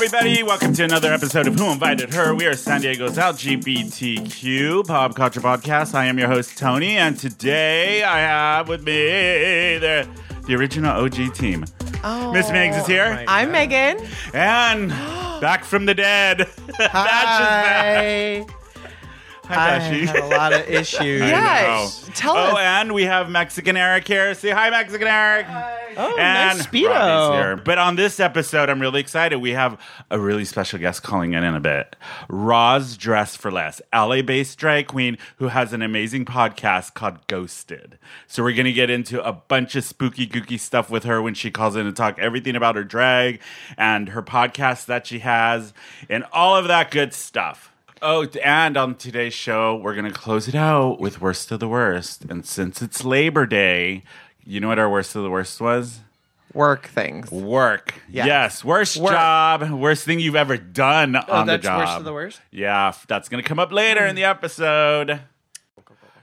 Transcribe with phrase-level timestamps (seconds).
[0.00, 0.44] everybody.
[0.44, 2.32] Welcome to another episode of Who Invited Her.
[2.32, 5.92] We are San Diego's LGBTQ pop culture podcast.
[5.92, 10.08] I am your host, Tony, and today I have with me the,
[10.46, 11.64] the original OG team.
[12.04, 12.32] Oh.
[12.32, 13.24] Miss Megs is here.
[13.26, 13.98] I'm Megan.
[14.32, 14.90] And
[15.40, 16.46] back from the dead.
[16.78, 17.40] Bash
[18.38, 18.57] is back.
[19.48, 19.54] Hi.
[19.54, 20.06] Hi, I Bashy.
[20.06, 21.22] had a lot of issues.
[21.22, 22.06] I Yes.
[22.06, 22.12] know.
[22.14, 22.58] Tell oh, us.
[22.58, 24.34] and we have Mexican Eric here.
[24.34, 25.46] Say hi, Mexican Eric.
[25.46, 25.74] Hi.
[25.96, 26.90] Oh, and nice speedo.
[26.90, 27.56] Robbie's here.
[27.56, 29.38] But on this episode, I'm really excited.
[29.38, 31.96] We have a really special guest calling in in a bit.
[32.28, 37.98] Roz Dress for Less, LA-based drag queen who has an amazing podcast called Ghosted.
[38.26, 41.50] So we're gonna get into a bunch of spooky, gooky stuff with her when she
[41.50, 43.40] calls in to talk everything about her drag
[43.76, 45.72] and her podcast that she has,
[46.08, 47.72] and all of that good stuff.
[48.00, 51.68] Oh, and on today's show, we're going to close it out with Worst of the
[51.68, 52.24] Worst.
[52.24, 54.04] And since it's Labor Day,
[54.44, 56.00] you know what our Worst of the Worst was?
[56.54, 57.30] Work things.
[57.30, 57.94] Work.
[58.08, 58.26] Yes.
[58.26, 58.64] Yes.
[58.64, 59.12] Worst Work.
[59.12, 61.80] job, worst thing you've ever done oh, on the that's job.
[61.80, 62.40] worst of the worst?
[62.50, 64.10] Yeah, that's going to come up later hmm.
[64.10, 65.20] in the episode.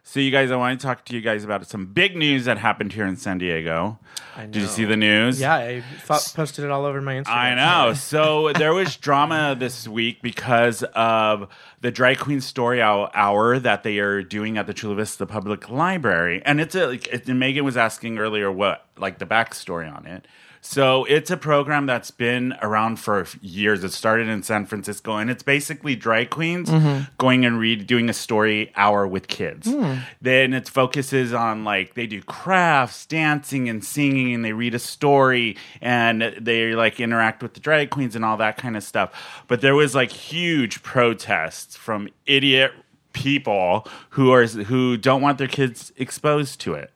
[0.08, 2.60] So, you guys, I want to talk to you guys about some big news that
[2.60, 3.98] happened here in San Diego.
[4.38, 5.42] Did you see the news?
[5.42, 7.28] Yeah, I posted it all over my Instagram.
[7.28, 7.94] I know.
[8.06, 11.50] So there was drama this week because of
[11.82, 15.72] the drag queen story hour, hour that they are doing at the Chula Vista Public
[15.72, 16.86] Library, and it's a.
[16.86, 20.28] Like, it, and Megan was asking earlier what like the backstory on it.
[20.66, 23.84] So it's a program that's been around for years.
[23.84, 27.04] It started in San Francisco, and it's basically drag queens mm-hmm.
[27.20, 29.68] going and read doing a story hour with kids.
[29.68, 29.98] Hmm.
[30.22, 34.80] Then it focuses on like they do crafts, dancing, and singing, and they read a
[34.80, 39.44] story, and they like interact with the drag queens and all that kind of stuff.
[39.48, 42.72] But there was like huge protests from idiot
[43.14, 46.92] people who are who don't want their kids exposed to it.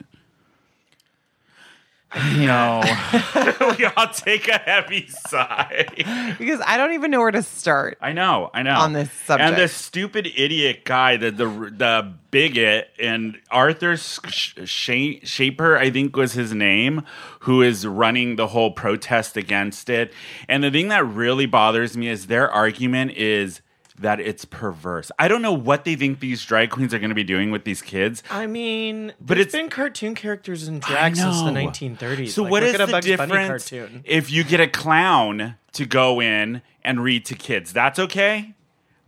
[2.15, 2.81] No,
[3.77, 5.85] we all take a heavy sigh.
[6.39, 7.99] Because I don't even know where to start.
[8.01, 8.73] I know, I know.
[8.79, 9.47] On this subject.
[9.47, 14.19] and this stupid idiot guy, the the the bigot, and Arthur Sh-
[14.65, 17.03] Sh- Shaper, I think was his name,
[17.41, 20.11] who is running the whole protest against it.
[20.47, 23.61] And the thing that really bothers me is their argument is
[23.99, 25.11] that it's perverse.
[25.19, 27.63] I don't know what they think these drag queens are going to be doing with
[27.65, 28.23] these kids.
[28.31, 32.29] I mean, But but it's- it's been cartoon characters in drag since the 1930s.
[32.33, 34.01] So Like, what look is at a the Bugs difference cartoon?
[34.05, 37.73] if you get a clown to go in and read to kids?
[37.73, 38.53] That's okay,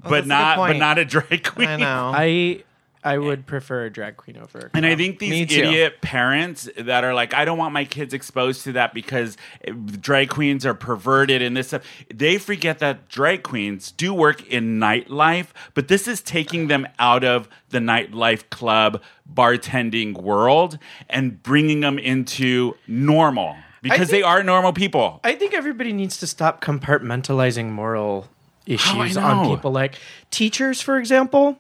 [0.04, 1.68] oh, but that's not but not a drag queen.
[1.70, 2.12] I know.
[2.14, 2.64] I
[3.04, 4.58] I would prefer a drag queen over.
[4.58, 4.72] A queen.
[4.74, 4.98] And I clown.
[4.98, 5.62] think these too.
[5.62, 9.74] idiot parents that are like, I don't want my kids exposed to that because eh,
[10.00, 11.84] drag queens are perverted and this stuff.
[12.14, 17.24] They forget that drag queens do work in nightlife, but this is taking them out
[17.24, 19.02] of the nightlife club
[19.32, 20.78] bartending world
[21.10, 25.20] and bringing them into normal because they are normal people.
[25.24, 28.28] I think everybody needs to stop compartmentalizing moral
[28.66, 29.22] issues know.
[29.22, 29.72] on people.
[29.72, 29.96] Like
[30.30, 31.58] teachers, for example,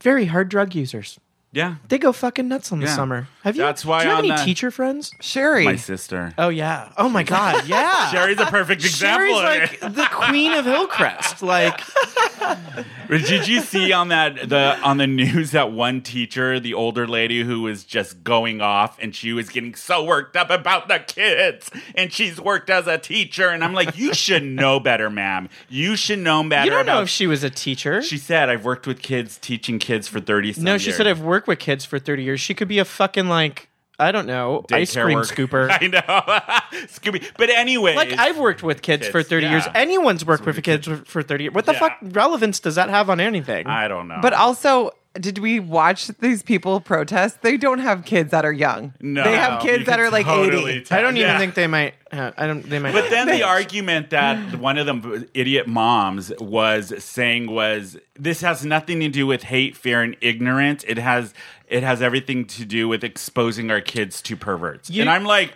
[0.00, 1.18] very hard drug users.
[1.52, 1.76] Yeah.
[1.88, 2.94] They go fucking nuts in the Yeah.
[2.96, 3.28] summer.
[3.44, 3.62] Have you?
[3.62, 5.10] That's why do you have on any the- teacher friends?
[5.20, 5.64] Sherry.
[5.64, 6.34] My sister.
[6.36, 6.90] Oh yeah.
[6.98, 7.66] Oh my god.
[7.68, 8.10] Yeah.
[8.10, 9.34] Sherry's a perfect example.
[9.36, 9.94] Sherry's of like it.
[9.96, 11.42] the queen of Hillcrest.
[11.42, 11.80] Like,
[13.08, 17.42] Did you see on that the on the news that one teacher, the older lady
[17.44, 21.70] who was just going off and she was getting so worked up about the kids
[21.94, 25.48] and she's worked as a teacher and I'm like, you should know better, ma'am.
[25.68, 26.64] You should know better.
[26.64, 28.02] you don't know about- if she was a teacher.
[28.02, 30.52] She said, "I've worked with kids, teaching kids for thirty.
[30.52, 32.40] some no, she years." said I've worked with kids for thirty years.
[32.40, 35.26] She could be a fucking like I don't know ice cream work.
[35.26, 35.68] scooper.
[35.80, 36.00] I know,
[36.88, 37.24] Scooby.
[37.38, 39.64] But anyway, Like I've worked with kids, for Kids, thirty years.
[39.74, 41.54] Anyone's worked with kids for- for thirty years.
[41.54, 41.78] What the Yeah.
[41.78, 43.66] fuck relevance does that have on anything?
[43.66, 44.18] I don't know.
[44.22, 44.90] But also,
[45.20, 47.42] did we watch these people protest?
[47.42, 48.94] They don't have kids that are young.
[49.00, 50.84] no, They have kids that are like totally 80.
[50.84, 50.98] tell.
[50.98, 51.38] I don't even Yeah.
[51.38, 51.94] think they might.
[52.12, 52.62] Uh, I don't.
[52.68, 52.92] They might.
[52.92, 58.64] But then the argument that one of them idiot moms was saying was this has
[58.64, 60.84] nothing to do with hate, fear, and ignorance.
[60.86, 61.34] It has
[61.68, 64.88] it has everything to do with exposing our kids to perverts.
[64.88, 65.52] You- and I'm like,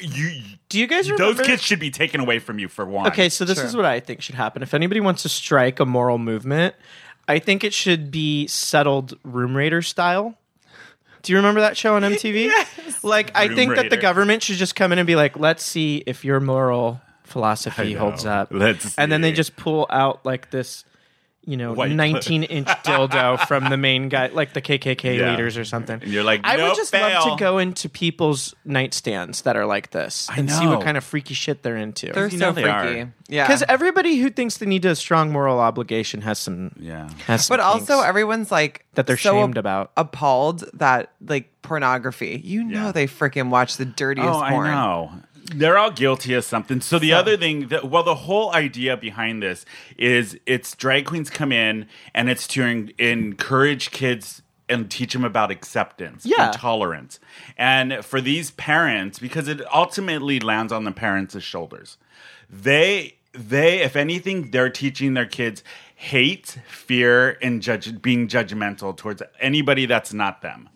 [0.00, 0.40] you
[0.70, 3.06] do you guys those kids should be taken away from you for one.
[3.08, 4.62] Okay, so this is what I think should happen.
[4.62, 6.74] If anybody wants to strike a moral movement,
[7.30, 10.34] I think it should be settled Room Raider style.
[11.22, 12.50] Do you remember that show on MTV?
[13.02, 15.62] Like, I Room think that the government should just come in and be like, let's
[15.62, 18.48] see if your moral philosophy holds up.
[18.50, 20.84] Let's And then they just pull out like this,
[21.46, 25.30] you know, White- 19 inch dildo from the main guy, like the KKK Yeah.
[25.30, 26.00] leaders or something.
[26.02, 29.56] And you're like, I "Nope, would just fail." love to go into people's nightstands that
[29.56, 32.12] are like this and see what kind of freaky shit they're into.
[32.12, 32.84] They're You so know they are.
[32.86, 33.10] freaky.
[33.28, 33.46] Yeah.
[33.46, 37.08] Because everybody who thinks they need a strong moral obligation has some, Yeah.
[37.26, 39.92] has some but also everyone's like That they're so shamed about.
[39.96, 42.40] appalled that like pornography.
[42.44, 42.92] You know Yeah.
[42.92, 44.66] they freaking watch the dirtiest Oh, porn.
[44.68, 45.12] I know.
[45.54, 46.80] They're all guilty of something.
[46.80, 49.64] So the other thing, that, well, the whole idea behind this
[49.98, 55.24] is it's drag queens come in and it's to en- encourage kids and teach them
[55.24, 56.46] about acceptance Yeah.
[56.46, 57.18] and tolerance.
[57.58, 61.98] And for these parents, because it ultimately lands on the parents' shoulders,
[62.48, 65.62] they they if anything they're teaching their kids
[65.94, 70.68] hate fear and judge being judgmental towards anybody that's not them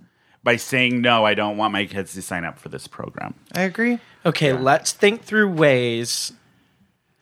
[0.44, 3.62] by saying no i don't want my kids to sign up for this program I
[3.62, 3.99] agree.
[4.26, 6.32] Okay, let's think through ways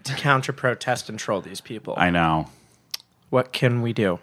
[0.05, 1.95] to counter protest and troll these people.
[1.97, 2.49] i know
[3.31, 4.19] what can we do?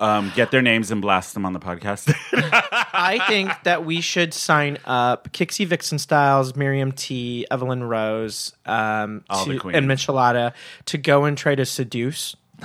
[0.00, 2.12] um, get their names and blast them on the podcast
[2.96, 9.24] I think that we should sign up Kixie Vixen Styles, Miriam T, Evelyn Rose, um,
[9.30, 9.76] All to- queens.
[9.76, 10.52] and Michelada
[10.86, 12.34] to go and try to seduce.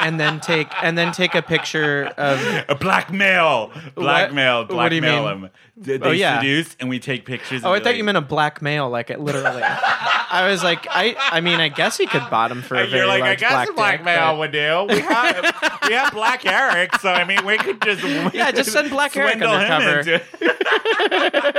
[0.00, 4.88] and then take and then take a picture of a blackmail blackmail What?
[4.90, 5.40] Do you blackmail mean?
[5.42, 6.38] them they Oh, yeah.
[6.40, 9.10] seduce and we take pictures Oh, I thought like- you meant a black male, like
[9.10, 9.62] it literally.
[9.62, 13.06] I was like, I, I mean, I guess he could bottom for a very You're
[13.06, 14.86] like, I large guess black a blackmail dick, would do.
[14.94, 18.02] We have, we have Black Eric, so I mean, we could just
[18.34, 20.24] Yeah, just send Black Eric swindle him undercover.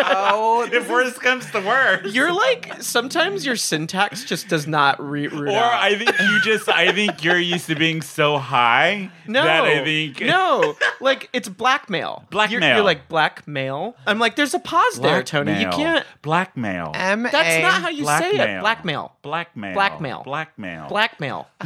[0.05, 2.13] Oh, if worst comes to worst.
[2.15, 5.73] You're like sometimes your syntax just does not re- root Or out.
[5.83, 9.83] I think you just, I think you're used to being so high No, that I
[9.83, 12.25] think no, like it's blackmail.
[12.31, 12.59] Blackmail.
[12.61, 13.95] You're, you're like blackmail.
[14.13, 15.51] I'm like, there's a pause there, Tony.
[15.53, 15.77] You Blackmail.
[15.85, 16.05] can't.
[16.21, 16.91] blackmail.
[16.93, 17.23] M.
[17.23, 18.57] That's not how you say Blackmail.
[18.57, 18.61] it.
[18.61, 19.15] Blackmail.
[19.23, 19.73] Blackmail.
[19.73, 20.23] Blackmail.
[20.23, 20.87] Blackmail.
[20.87, 21.47] Blackmail.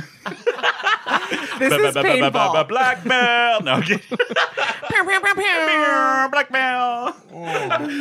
[1.60, 2.64] This is painful.
[2.66, 3.62] Blackmail.
[3.62, 4.18] No, I'm kidding.
[6.32, 7.14] blackmail.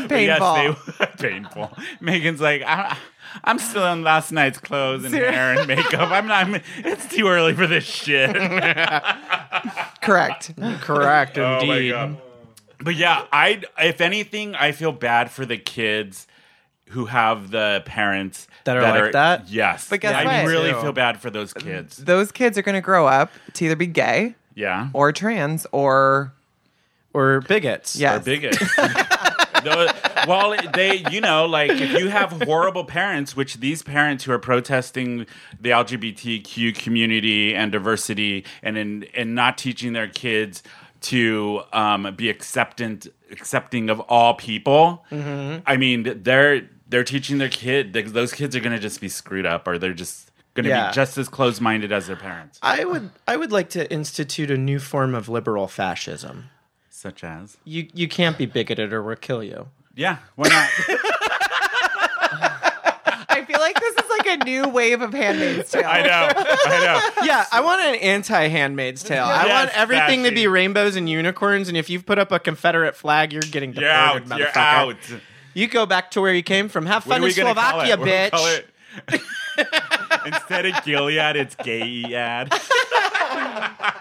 [0.08, 0.18] Painful.
[0.18, 1.70] Yes, they painful.
[2.00, 2.96] Megan's like, I,
[3.44, 6.10] I'm still in last night's clothes and hair and makeup.
[6.10, 6.46] I'm not.
[6.46, 8.34] I'm- it's too early for this shit.
[10.02, 10.52] Correct.
[10.80, 11.90] Correct, Oh my indeed.
[11.92, 12.16] God.
[12.78, 16.26] But yeah, I if anything, I feel bad for the kids
[16.90, 19.48] who have the parents That are like that?
[19.48, 20.48] Yes, But guess I what?
[20.50, 21.96] really feel bad for those kids.
[21.96, 26.32] Those kids are going to grow up to either be gay Yeah, or trans or
[27.12, 27.96] Or bigots.
[27.96, 28.20] yes.
[28.20, 28.58] or bigots.
[29.64, 29.90] Those-
[30.28, 34.38] well, they, you know, like if you have horrible parents, which these parents who are
[34.38, 35.26] protesting
[35.60, 40.62] the LGBTQ community and diversity, and in and not teaching their kids
[41.02, 45.04] to um, be acceptant, accepting of all people.
[45.12, 47.92] I mean, they're they're teaching their kid.
[47.92, 50.88] Those kids are going to just be screwed up, or they're just going to Yeah.
[50.88, 54.50] be just as closed minded as their parents, I would I would like to institute
[54.50, 56.44] a new form of liberal fascism.
[56.88, 59.68] such as You you can't be bigoted or we'll kill you.
[59.94, 60.68] yeah, why not?
[63.28, 65.84] I feel like this is like a new wave of Handmaid's Tale.
[65.86, 67.24] I know, I know.
[67.26, 69.24] Yeah, I want an anti Handmaid's Tale.
[69.24, 70.52] I Yes, want everything to be Bashy.
[70.52, 74.32] rainbows and unicorns, and if you've put up a Confederate flag, you're getting You're deported,
[74.32, 74.38] out.
[74.38, 74.96] You're out.
[75.54, 76.86] You go back to where you came from.
[76.86, 78.00] Have fun in Slovakia, it?
[78.00, 78.62] We'll call bitch.
[79.12, 79.22] it-
[80.26, 82.48] Instead of Gilead, it's Gayad.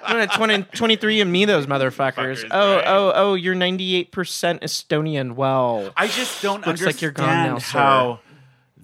[0.08, 2.44] I'm gonna 20, 23 and me those motherfuckers.
[2.44, 2.84] Fuckers, oh, right?
[2.88, 5.34] oh, oh, you're 98% Estonian.
[5.36, 7.78] Well, I just don't Looks understand like you're gone now, sir.
[7.80, 8.20] how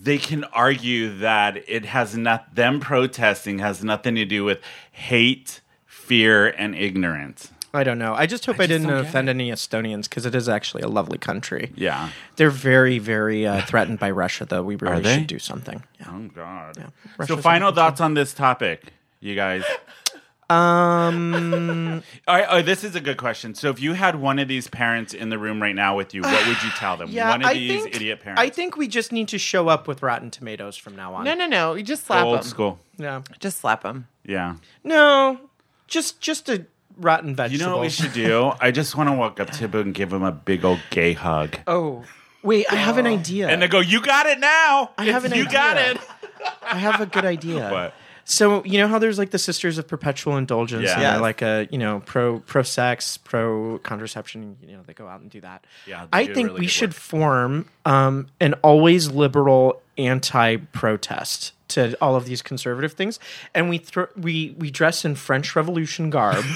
[0.01, 4.59] they can argue that it has not them protesting has nothing to do with
[4.92, 7.51] hate, fear, and ignorance.
[7.74, 8.13] I don't know.
[8.13, 10.84] I just hope I, just didn't don't get offend any Estonians because it is actually
[10.84, 11.72] a lovely country.
[11.75, 12.10] Yeah.
[12.36, 14.63] They're very, very uh, threatened by Russia, though.
[14.63, 15.81] We really should do something.
[16.00, 16.08] Yeah.
[16.10, 16.91] Oh God.
[17.25, 18.91] So, final thoughts on this topic,
[19.22, 19.63] you guys.
[20.51, 23.55] Um, All right, oh, this is a good question.
[23.55, 26.22] So, if you had one of these parents in the room right now with you,
[26.22, 27.10] what would you tell them?
[27.12, 28.41] yeah, one of I these think, idiot parents.
[28.41, 31.24] I think we just need to show up with Rotten Tomatoes from now on.
[31.25, 31.74] No, no, no.
[31.75, 32.43] You just slap old them.
[32.43, 32.79] school.
[32.98, 33.22] Yeah.
[33.39, 34.08] Just slap them.
[34.25, 34.55] Yeah.
[34.84, 35.39] No,
[35.88, 36.65] just just a
[36.98, 37.60] rotten vegetable.
[37.60, 38.51] You know what we should do?
[38.60, 41.13] I just want to walk up to him and give him a big old gay
[41.13, 41.58] hug.
[41.67, 42.03] Oh,
[42.43, 43.48] wait, I have an idea.
[43.50, 44.91] And they go, "You got it now.
[44.98, 45.98] I have It's- an you got it."
[46.63, 47.70] I have a good idea.
[47.72, 47.93] What?
[48.25, 50.93] So you know how there's like the Sisters of Perpetual Indulgence, Yeah.
[50.93, 54.57] and they're like a you know pro pro sex, pro contraception.
[54.61, 55.65] You know they go out and do that.
[55.87, 56.95] Yeah, I think really we should work.
[56.97, 63.19] form um, an always liberal anti-protest to all of these conservative things,
[63.53, 66.43] and we thro- we we dress in French Revolution garb.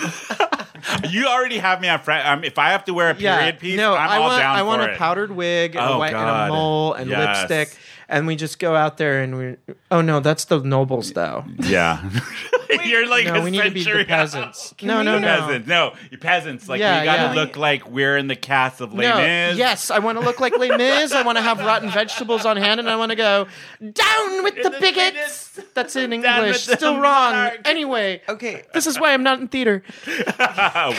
[1.09, 2.27] You already have me on front.
[2.27, 4.55] Um, if I have to wear a period piece, no, I'm I all want down
[4.55, 4.97] I want a it.
[4.97, 7.49] powdered wig and, Oh, a, white, and a mole and Yes.
[7.49, 7.77] lipstick,
[8.09, 9.55] and we just go out there and we.
[9.91, 11.45] Oh no, that's the nobles though.
[11.59, 12.07] Yeah,
[12.85, 14.73] you're like No, a we need to be the peasants.
[14.81, 15.27] No, no, no.
[15.27, 15.67] Peasants.
[15.67, 16.67] No, you peasants.
[16.69, 17.41] Like Yeah, we gotta yeah.
[17.41, 19.57] look like we're in the cast of Les No, Mis.
[19.57, 21.11] yes, I want to look like Les Mis.
[21.13, 23.47] I want to have rotten vegetables on hand, and I want to go
[23.79, 25.51] down with the the bigots.
[25.55, 25.59] bigots.
[25.73, 26.63] That's in English.
[26.63, 27.31] Still wrong.
[27.33, 27.61] monarch.
[27.65, 28.63] Anyway, Okay.
[28.73, 29.83] this is why I'm not in theater.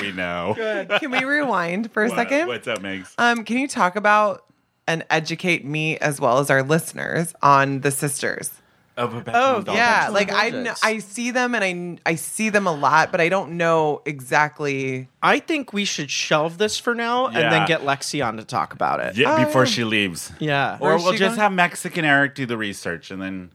[0.00, 0.52] we know.
[0.56, 0.88] Good.
[1.00, 2.48] Can we rewind for a What- second?
[2.48, 3.12] What's up, Megs?
[3.18, 4.44] Um, can you talk about
[4.86, 8.50] and educate me as well as our listeners on the sisters.
[8.96, 12.66] Of a Oh, Yeah, like I kn- I see them and I I see them
[12.66, 15.08] a lot, but I don't know exactly.
[15.22, 18.72] I think we should shelve this for now and then get Lexi on to talk
[18.72, 19.14] about it.
[19.18, 19.70] Yeah, Oh, before yeah.
[19.70, 20.32] she leaves.
[20.38, 20.78] Yeah.
[20.80, 21.38] Or we'll just going?
[21.40, 23.50] have Mexican Eric do the research and then,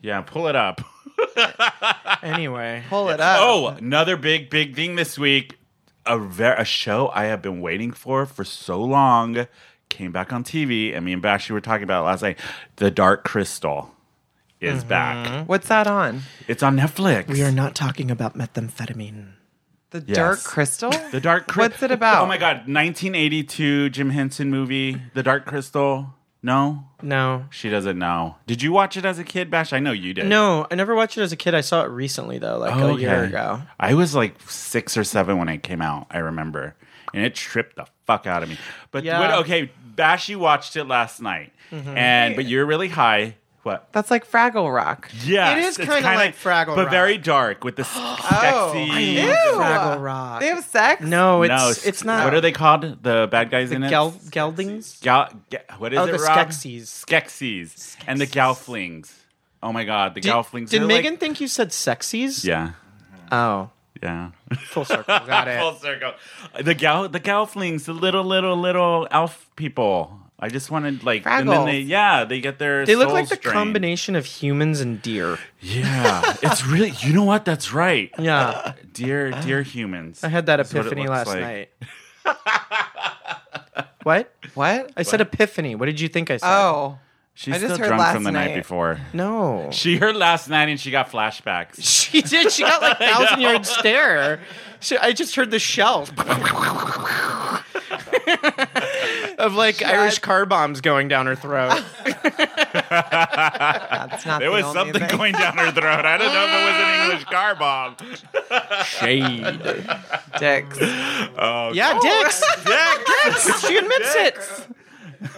[0.00, 0.80] yeah, pull it up.
[2.22, 2.82] Anyway.
[2.88, 3.38] Pull it up.
[3.40, 5.58] Oh, another big, big thing this week.
[6.04, 9.46] A, ver- a show I have been waiting for for so long
[9.88, 12.38] came back on TV, and me and Bashy were talking about it last night.
[12.76, 13.90] The Dark Crystal
[14.60, 14.88] is Mm-hmm.
[14.88, 15.48] back.
[15.48, 16.22] what's that on?
[16.48, 17.28] It's on Netflix.
[17.28, 19.32] We are not talking about methamphetamine.
[19.90, 20.16] The Yes.
[20.16, 20.90] Dark Crystal.
[21.12, 21.70] The Dark Crystal.
[21.72, 22.22] What's it about?
[22.22, 26.12] Oh my God, 1982 Jim Henson movie, The Dark Crystal.
[26.42, 27.46] No, No.
[27.50, 28.36] she doesn't know.
[28.46, 29.72] Did you watch it as a kid, Bash?
[29.72, 30.26] I know you did.
[30.26, 31.54] No, I never watched it as a kid.
[31.54, 33.62] I saw it recently though, like a year ago.
[33.80, 36.06] I was like six or seven when it came out.
[36.10, 36.76] I remember,
[37.14, 38.58] and it tripped the fuck out of me.
[38.90, 39.20] But Yeah.
[39.20, 41.96] what- okay, Bashy watched it last night, Mm-hmm.
[41.96, 43.36] and but you're really high.
[43.62, 43.88] What?
[43.90, 45.10] That's like Fraggle Rock.
[45.24, 46.90] Yes, It is it's kinda like Fraggle but Rock.
[46.90, 47.90] very dark with the s-
[48.40, 48.84] sexy.
[49.22, 49.26] Ew.
[49.54, 50.38] Fraggle Rock.
[50.40, 51.02] They have sex.
[51.02, 52.24] No, it's no, it's not.
[52.26, 53.02] What are they called?
[53.02, 53.88] The bad guys in it.
[53.90, 55.00] Gel- geldings?
[55.02, 56.12] Gal, ge- what is Oh, it?
[56.12, 56.48] the Rob?
[56.50, 57.04] Skeksis.
[57.04, 57.96] Skeksis.
[58.06, 59.10] and the Gelflings.
[59.64, 60.68] Oh my god, the Did, Gelflings.
[60.68, 62.44] did are Megan Like, think you said sexies?
[62.44, 62.72] yeah,
[63.32, 63.70] Oh,
[64.02, 64.30] yeah.
[64.58, 65.04] full circle.
[65.26, 65.60] Got it.
[65.60, 66.12] Full circle.
[66.60, 70.20] The gal, the Gelflings, the little, little, little elf people.
[70.38, 72.84] I just wanted like, and then they, yeah, they get their.
[72.84, 73.54] They look like the drained.
[73.54, 75.38] combination of humans and deer.
[75.60, 76.92] Yeah, it's really.
[77.00, 77.46] You know what?
[77.46, 78.10] That's right.
[78.18, 80.22] Yeah, uh, deer, deer, humans.
[80.22, 81.40] I had that That's epiphany last like.
[81.40, 81.70] night.
[84.02, 84.34] what?
[84.52, 84.92] What?
[84.94, 85.74] I said epiphany.
[85.74, 86.48] What did you think I said?
[86.48, 86.98] Oh,
[87.38, 88.54] She's I just still heard drunk last from the night night.
[88.56, 88.98] before.
[89.12, 89.68] no.
[89.70, 91.74] She heard last night and she got flashbacks.
[92.06, 92.50] She did.
[92.50, 94.40] She got like thousand yard stare.
[94.80, 96.10] She, I just heard the shelf
[99.38, 101.84] of like Irish car bombs going down her throat.
[102.04, 102.24] that's
[104.26, 104.38] not.
[104.40, 105.16] There the was only something thing.
[105.18, 106.06] going down her throat.
[106.06, 107.96] I don't know if it was an English car bomb.
[108.84, 109.60] Shade.
[110.38, 110.78] Dicks.
[111.38, 112.40] Oh, Yeah, dicks.
[112.64, 113.60] Dicks.
[113.66, 114.38] She admits it.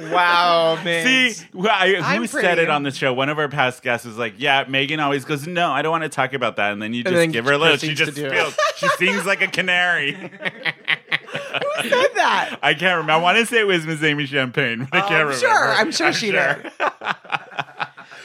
[0.00, 1.04] Wow, man.
[1.34, 2.62] See, who, I, who I'm said pretty.
[2.62, 3.12] it on the show?
[3.12, 6.04] One of our past guests was like, "Yeah, Megan always goes, no, I don't want
[6.04, 7.76] to talk about that," and then you just then give her a little.
[7.76, 8.30] She proceeds just to do it.
[8.30, 8.56] spills.
[8.76, 10.12] She sings like a canary.
[10.12, 10.28] Who
[11.88, 12.58] said that.
[12.62, 13.12] I can't remember.
[13.12, 15.38] I want to say it was Miss Amy Champagne, but I can't um, I'm remember.
[15.40, 15.72] sure.
[15.74, 16.62] I'm sure she sure.
[16.62, 16.72] did.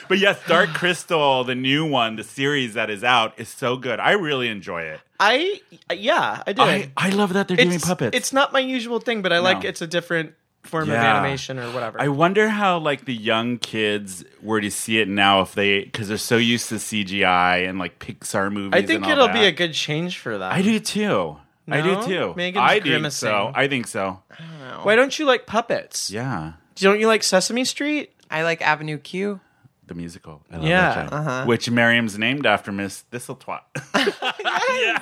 [0.09, 3.99] But yes, Dark Crystal, the new one, the series that is out, is so good.
[4.01, 4.99] I really enjoy it.
[5.19, 5.61] I
[5.91, 6.61] yeah, I do.
[6.61, 8.15] I, I love that they're doing puppets.
[8.15, 9.69] It's not my usual thing, but I like No.
[9.69, 12.01] it's a different form of animation or whatever.
[12.01, 16.07] I wonder how like the young kids were to see it now if they because
[16.07, 18.71] they're so used to CGI and like Pixar movies.
[18.73, 19.33] I think and all it'll that.
[19.33, 20.51] be a good change for them.
[20.51, 21.37] I do too.
[21.69, 22.33] I do too.
[22.35, 23.29] Megan's I think grimacing.
[23.29, 23.51] so.
[23.55, 24.21] I think so.
[24.83, 26.09] Why don't you like puppets?
[26.11, 28.11] Yeah, Don't you like Sesame Street?
[28.29, 29.39] I like Avenue Q.
[29.87, 30.41] the musical.
[30.51, 30.95] I love Yeah.
[30.95, 31.15] that show.
[31.15, 31.45] Uh-huh.
[31.45, 33.61] which Miriam's named after Miss Thistletwat.
[34.73, 35.01] Yes.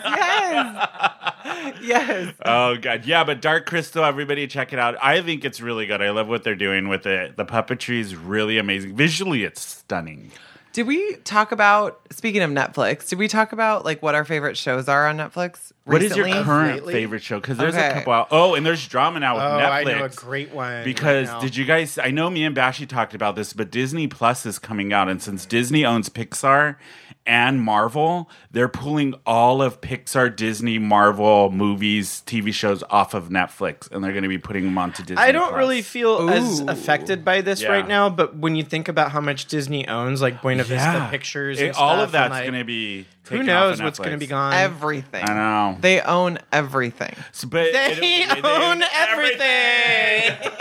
[1.81, 2.33] yes.
[2.45, 3.23] oh god, yeah.
[3.23, 4.95] But Dark Crystal, everybody check it out.
[5.01, 6.01] I think it's really good.
[6.01, 7.37] I love what they're doing with it.
[7.37, 8.95] The puppetry is really amazing.
[8.95, 10.31] Visually, it's stunning.
[10.73, 13.09] Did we talk about speaking of Netflix?
[13.09, 15.73] Did we talk about like what our favorite shows are on Netflix?
[15.83, 16.45] What is your recently?
[16.45, 16.93] current Lately?
[16.93, 17.39] favorite show?
[17.39, 18.27] Because there's a couple out.
[18.31, 19.67] Oh, and there's drama now with Netflix.
[19.67, 19.99] Oh, I Netflix.
[19.99, 20.83] Know a great one.
[20.85, 21.97] Because did you guys?
[21.97, 25.21] I know me and Bashy talked about this, but Disney Plus is coming out, and
[25.21, 26.77] since Disney owns Pixar
[27.25, 33.89] and Marvel, they're pulling all of Pixar, Disney, Marvel movies, TV shows off of Netflix,
[33.91, 35.21] and they're going to be putting them onto Disney.
[35.21, 35.57] I don't Plus.
[35.59, 37.69] really feel as affected by this Yeah.
[37.69, 41.09] right now, but when you think about how much Disney owns, like Buena Vista Yeah.
[41.09, 43.05] Pictures, It- and all stuff, of that's like, going to be.
[43.29, 44.53] Who knows off of what's going to be gone?
[44.53, 45.23] Everything.
[45.23, 45.77] I know.
[45.79, 47.15] They own everything.
[47.31, 50.37] So, but They it- own everything.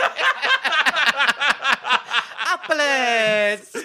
[2.53, 3.75] Apples.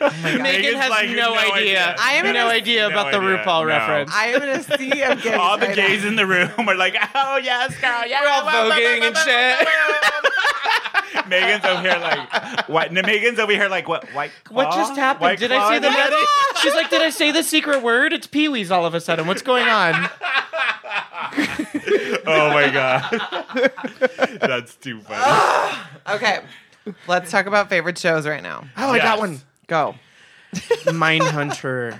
[0.00, 1.94] Megan Megan's has like, no, idea.
[1.98, 3.38] I am no in a- idea No about the idea.
[3.44, 3.64] RuPaul No.
[3.66, 4.10] reference.
[4.14, 5.34] I am in a sea of gays.
[5.34, 6.08] all the right gays now.
[6.08, 9.68] in the room are like, "Oh yes, girl, yeah." We're all voguing and shit.
[11.28, 12.92] Megan's over here like, what?
[12.92, 14.04] no, Megan's over here like, what?
[14.14, 15.22] White What just happened?
[15.22, 16.12] White did I Claw say the again?
[16.60, 18.12] She's like, did I say the secret word?
[18.12, 19.26] It's Pee Wee's all of a sudden.
[19.26, 20.08] What's going on?
[22.26, 23.02] Oh my god,
[24.40, 25.76] that's too funny.
[26.16, 26.40] Okay.
[27.06, 28.64] Let's talk about favorite shows right now.
[28.76, 29.40] Oh, I got one.
[29.70, 29.94] Go.
[30.52, 31.96] Mindhunter.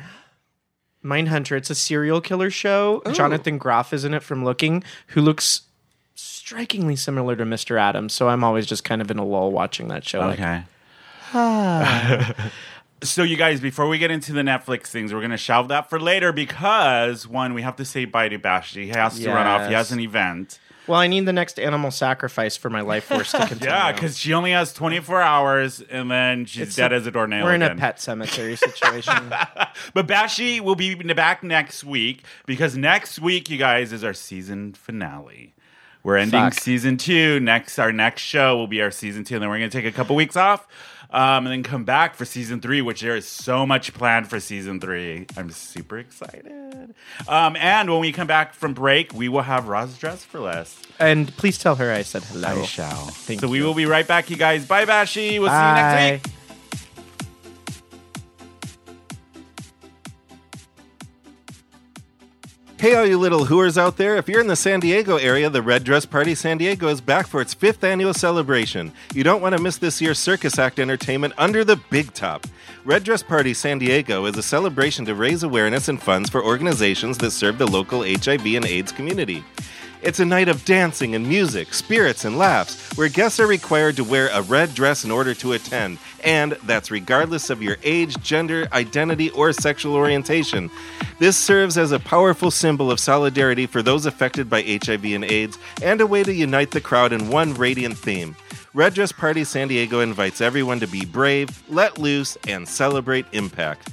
[1.05, 1.57] Mindhunter.
[1.57, 3.01] It's a serial killer show.
[3.13, 5.63] Jonathan Groff is in it from Looking, who looks
[6.17, 7.79] strikingly similar to Mr.
[7.81, 8.13] Adams.
[8.13, 10.19] So I'm always just kind of in a lull watching that show.
[10.19, 10.65] Like, Okay.
[13.03, 15.89] So, you guys, before we get into the Netflix things, we're going to shelve that
[15.89, 18.85] for later because one, we have to say bye to Bashi.
[18.85, 19.69] He has to run off.
[19.69, 20.59] He has an event.
[20.91, 23.67] Well, I need the next animal sacrifice for my life force to continue.
[23.73, 27.11] Yeah, because she only has 24 hours and then she's It's dead a- as a
[27.13, 27.45] doornail.
[27.45, 27.79] we're in a again.
[27.79, 29.33] pet cemetery situation.
[29.95, 34.73] But Bashi will be back next week because next week, you guys, is our season
[34.75, 35.55] finale.
[36.03, 36.55] We're ending Fuck.
[36.55, 37.41] season two.
[37.41, 39.87] Next, our next show will be our season two, and then we're going to take
[39.87, 40.67] a couple weeks off,
[41.13, 42.83] um, and then come back for season three.
[42.83, 45.27] Which there is so much planned for season three.
[45.37, 46.95] I'm super excited.
[47.29, 50.81] Um, and when we come back from break, we will have Roz dress for less.
[50.99, 52.63] and please tell her I said hello.
[52.63, 53.07] I shall.
[53.07, 54.67] Thank so we will be right back, you guys.
[54.67, 55.39] Bye, Bashi.
[55.39, 56.35] We'll see you next week.
[62.81, 65.61] Hey, all you little hooers out there, if you're in the San Diego area, the
[65.61, 68.91] Red Dress Party San Diego is back for its fifth annual celebration.
[69.13, 72.47] You don't want to miss this year's circus act entertainment under the big top.
[72.87, 77.19] Red Dress Party San Diego is a celebration to raise awareness and funds for organizations
[77.19, 79.45] that serve the local HIV and AIDS community.
[80.03, 84.05] It's a night of dancing and music, spirits and laughs, where guests are required to
[84.05, 88.67] wear a red dress in order to attend, and that's regardless of your age, gender,
[88.73, 90.71] identity, or sexual orientation.
[91.19, 95.59] This serves as a powerful symbol of solidarity for those affected by HIV and AIDS,
[95.83, 98.37] and a way to unite the crowd in one radiant theme.
[98.73, 103.91] Red Dress Party San Diego invites everyone to be brave, let loose, and celebrate impact.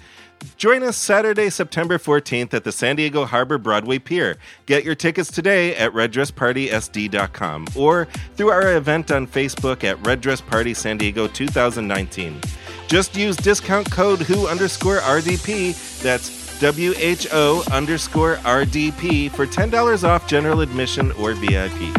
[0.58, 4.38] Join us Saturday, September 14th at the San Diego Harbor Broadway Pier.
[4.66, 10.42] Get your tickets today at reddresspartysd.com or through our event on Facebook at Red Dress
[10.42, 12.42] Party San Diego 2019.
[12.88, 16.30] Just use discount code WHO underscore RDP, that's
[16.60, 21.96] WHO underscore RDP, for $10 off general admission or VIP.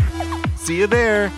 [0.56, 1.30] See you there!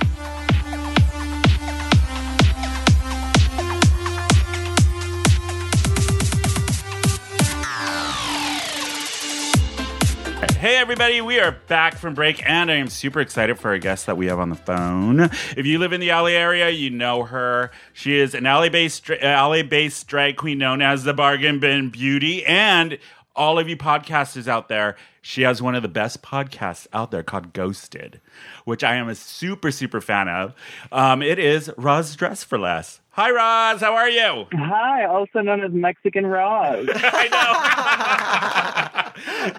[10.60, 14.04] Hey, everybody, we are back from break, and I am super excited for our guest
[14.04, 15.20] that we have on the phone.
[15.56, 17.70] If you live in the LA area, you know her.
[17.94, 22.44] She is an LA based, LA based drag queen known as the Bargain Bin Beauty.
[22.44, 22.98] And
[23.34, 27.22] all of you podcasters out there, she has one of the best podcasts out there
[27.22, 28.20] called Ghosted,
[28.66, 30.52] which I am a super, super fan of.
[30.92, 32.99] Um, it is Roz Dress for Less.
[33.12, 33.80] Hi, Roz.
[33.80, 34.46] How are you?
[34.52, 36.88] Hi, also known as Mexican Roz.
[36.94, 37.54] I know.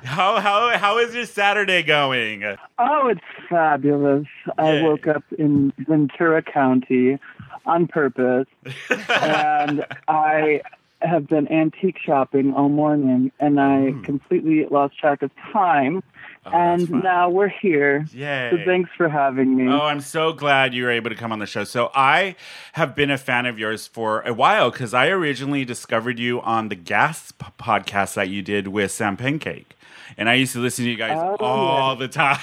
[0.04, 2.46] how how how is your Saturday going?
[2.80, 4.26] oh, it's fabulous.
[4.58, 7.20] I woke up in Ventura County
[7.66, 8.48] on purpose,
[8.90, 10.62] and I
[11.02, 14.02] have been antique shopping all morning, and I hmm.
[14.04, 16.04] completely lost track of time.
[16.44, 18.08] Oh, and now we're here.
[18.14, 18.50] Yay.
[18.52, 19.72] So thanks for having me.
[19.72, 21.64] Oh, I'm so glad you were able to come on the show.
[21.64, 22.36] So I
[22.74, 26.70] have been a fan of yours for a while because I originally discovered you on
[26.70, 29.76] the Gas p- podcast that you did with Sam Pancake,
[30.18, 32.40] and I used to listen to you guys Oh, all the time.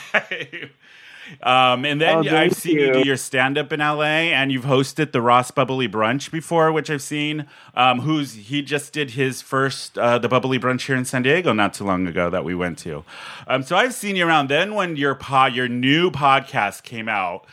[1.42, 2.86] Um, and then Oh, I've seen you.
[2.86, 2.92] you.
[2.94, 6.90] do your stand up in LA, and you've hosted the Roz Bubbly Brunch before, which
[6.90, 7.46] I've seen.
[7.74, 11.52] Um, who's he just did his first uh, the Bubbly Brunch here in San Diego
[11.52, 13.04] not too long ago that we went to.
[13.46, 14.48] Um, so I've seen you around.
[14.48, 17.44] Then when your pod, your new podcast came out,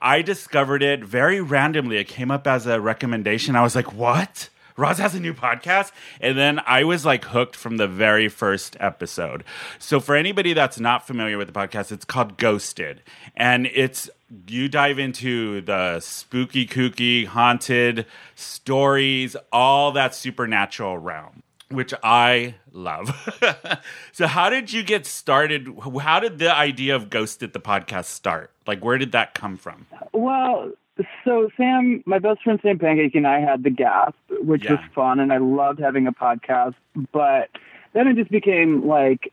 [0.00, 1.96] I discovered it very randomly.
[1.98, 3.54] It came up as a recommendation.
[3.56, 4.48] I was like, what?
[4.76, 5.92] Roz has a new podcast.
[6.20, 9.44] And then I was like hooked from the very first episode.
[9.78, 13.02] So, for anybody that's not familiar with the podcast, it's called Ghosted.
[13.36, 14.10] And it's
[14.46, 23.10] you dive into the spooky, kooky, haunted stories, all that supernatural realm which I love.
[24.12, 25.68] so, how did you get started?
[26.00, 28.50] How did the idea of Ghosted the podcast start?
[28.66, 29.86] Like, where did that come from?
[30.12, 30.72] Well,
[31.24, 35.20] so Sam, my best friend Sam Pancake and I had the Gasp, which was fun,
[35.20, 36.74] and I loved having a podcast.
[37.12, 37.48] But
[37.92, 39.32] then it just became like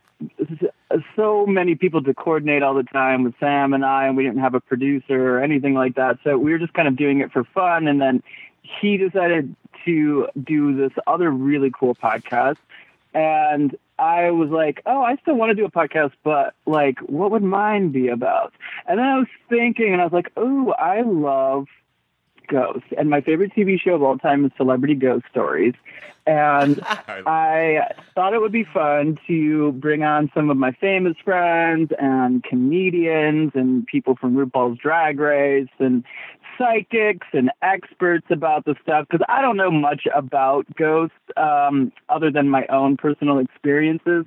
[1.16, 4.40] so many people to coordinate all the time with Sam and I, and we didn't
[4.40, 6.20] have a producer or anything like that.
[6.24, 8.24] So we were just kind of doing it for fun, and then
[8.62, 12.58] he decided to do this other really cool podcast,
[13.14, 17.32] and I was like, oh, I still want to do a podcast, but like, what
[17.32, 18.54] would mine be about?
[18.88, 21.68] And then I was thinking, and I was like, oh, I love
[22.48, 22.88] ghosts.
[22.98, 25.76] And my favorite TV show of all time is Celebrity Ghost Stories.
[26.26, 31.92] And I thought it would be fun to bring on some of my famous friends
[32.00, 36.04] and comedians and people from RuPaul's Drag Race and
[36.60, 42.30] psychics and experts about the stuff because I don't know much about ghosts um, other
[42.30, 44.26] than my own personal experiences.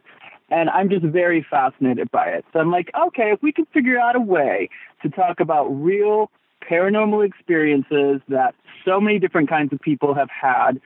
[0.50, 2.44] And I'm just very fascinated by it.
[2.52, 4.68] So I'm like, okay, if we can figure out a way
[5.02, 6.30] to talk about real
[6.68, 10.80] paranormal experiences that so many different kinds of people have had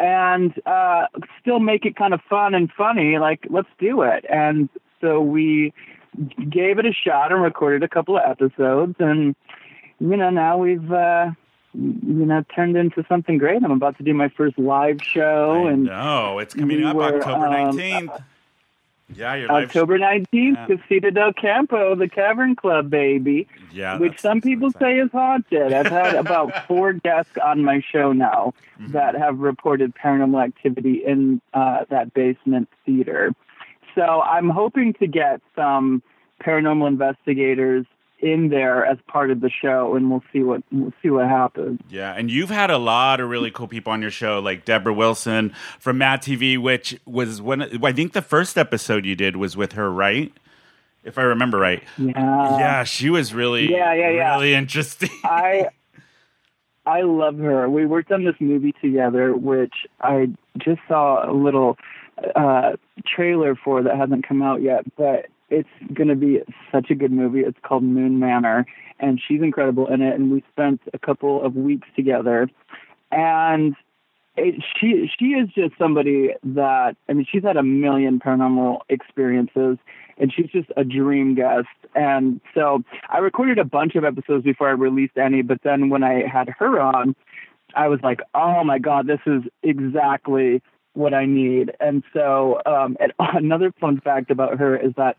[0.00, 1.06] and uh,
[1.40, 3.18] still make it kind of fun and funny.
[3.18, 4.24] Like, let's do it.
[4.30, 4.68] And
[5.00, 5.72] so we
[6.50, 9.34] gave it a shot and recorded a couple of episodes, and
[10.00, 10.90] you know now we've.
[10.92, 11.30] Uh,
[11.74, 13.62] you know, turned into something great.
[13.62, 16.96] I'm about to do my first live show, I and know it's coming we up
[16.96, 18.10] were, October um, nineteenth.
[19.14, 20.66] yeah, your October 19th, Yeah.
[20.66, 23.46] Casita del Campo, the Cavern Club, baby.
[23.70, 25.72] Yeah, which some people say is haunted.
[25.74, 28.92] I've had about four guests on my show now Mm-hmm.
[28.92, 33.34] that have reported paranormal activity in uh, that basement theater.
[33.96, 36.00] So I'm hoping to get some
[36.42, 37.86] paranormal investigators
[38.20, 41.80] in there as part of the show, and we'll see what we'll see what happens.
[41.88, 44.92] Yeah, and you've had a lot of really cool people on your show, like Debra
[44.92, 47.62] Wilson from Mad TV, which was one.
[47.84, 50.32] I think the first episode you did was with her, right?
[51.04, 51.82] If I remember right.
[51.96, 54.34] Yeah, yeah, she was really, yeah, yeah, yeah.
[54.34, 55.10] really interesting.
[55.24, 55.68] I
[56.84, 57.68] I love her.
[57.68, 60.28] We worked on this movie together, which I
[60.58, 61.76] just saw a little
[62.34, 62.72] uh,
[63.06, 67.12] trailer for that hasn't come out yet, but it's going to be such a good
[67.12, 67.40] movie.
[67.40, 68.66] It's called Moon Manor,
[69.00, 70.14] and she's incredible in it.
[70.14, 72.48] And we spent a couple of weeks together,
[73.10, 73.74] and
[74.36, 79.78] it, she she is just somebody that I mean, she's had a million paranormal experiences,
[80.18, 81.68] and she's just a dream guest.
[81.94, 86.02] And so I recorded a bunch of episodes before I released any, but then when
[86.02, 87.16] I had her on,
[87.74, 90.62] I was like, oh my god, this is exactly
[90.98, 91.72] what I need.
[91.80, 95.16] And so um, and another fun fact about her is that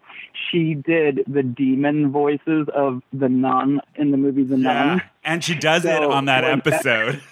[0.51, 5.01] she did the demon voices of the nun in the movie The yeah, Nun.
[5.23, 7.21] and she does it on that episode.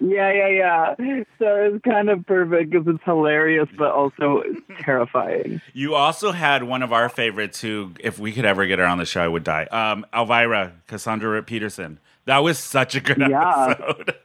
[0.00, 0.94] Yeah, yeah, yeah.
[1.38, 4.42] So it's kind of perfect because it's hilarious, but also
[4.80, 5.60] terrifying.
[5.72, 8.98] You also had one of our favorites who, if we could ever get her on
[8.98, 9.64] the show, I would die.
[9.66, 12.00] Um, Elvira, Cassandra Peterson.
[12.24, 13.68] That was such a good Yeah.
[13.70, 14.16] episode.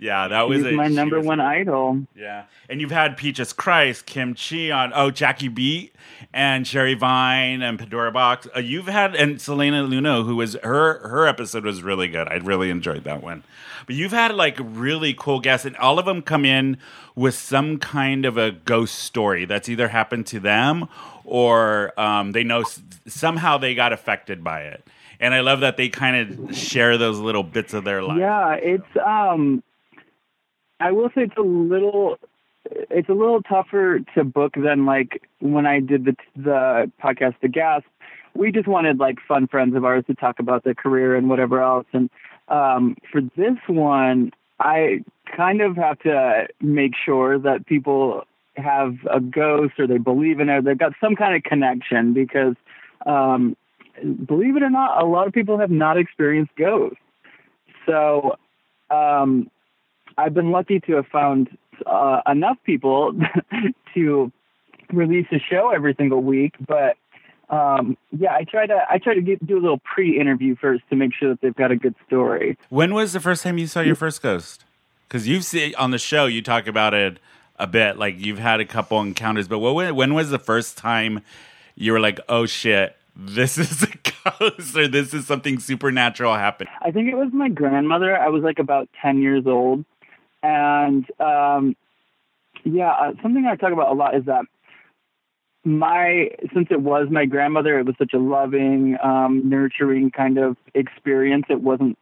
[0.00, 2.06] Yeah, that was a- my number was one idol.
[2.14, 4.92] Yeah, and you've had Peaches Christ, Kim Chi on.
[4.94, 5.94] Oh, Jackie Beat
[6.32, 8.46] and Sherry Vine and Pandora Boxx.
[8.56, 12.28] Uh, you've had and Selene Luna, who was her her episode was really good.
[12.28, 13.42] I really enjoyed that one.
[13.86, 16.76] But you've had like really cool guests, and all of them come in
[17.16, 20.88] with some kind of a ghost story that's either happened to them
[21.24, 24.86] or um, they know s- somehow they got affected by it.
[25.20, 28.18] And I love that they kind of share those little bits of their life.
[28.18, 29.62] Yeah, it's um
[30.80, 32.18] I will say it's a little
[32.64, 37.48] it's a little tougher to book than like when I did the the podcast The
[37.48, 37.86] Gasp.
[38.34, 41.62] We just wanted like fun friends of ours to talk about their career and whatever
[41.62, 41.86] else.
[41.92, 42.10] And
[42.48, 45.04] um for this one, I
[45.36, 48.24] kind of have to make sure that people
[48.56, 50.64] have a ghost or they believe in it.
[50.64, 52.54] They've got some kind of connection because
[53.06, 53.56] um
[54.02, 56.98] believe it or not, a lot of people have not experienced ghosts.
[57.86, 58.36] So
[58.90, 59.50] um,
[60.18, 61.48] I've been lucky to have found
[61.86, 63.12] uh, enough people
[63.94, 64.32] to
[64.92, 66.54] release a show every single week.
[66.66, 66.96] But
[67.48, 70.96] um, yeah, I try to I try to get, do a little pre-interview first to
[70.96, 72.58] make sure that they've got a good story.
[72.68, 74.64] When was the first time you saw your first ghost?
[75.06, 77.18] Because you've seen on the show, you talk about it
[77.56, 77.96] a bit.
[77.96, 79.94] Like you've had a couple encounters, but what?
[79.94, 81.22] When was the first time
[81.76, 86.72] you were like, "Oh shit, this is a ghost," or "This is something supernatural happening"?
[86.82, 88.18] I think it was my grandmother.
[88.18, 89.84] I was like about 10 years old.
[90.42, 91.76] And um,
[92.64, 94.44] yeah, uh, something I talk about a lot is that
[95.64, 100.56] my, since it was my grandmother, it was such a loving, um, nurturing kind of
[100.74, 101.44] experience.
[101.48, 101.98] It wasn't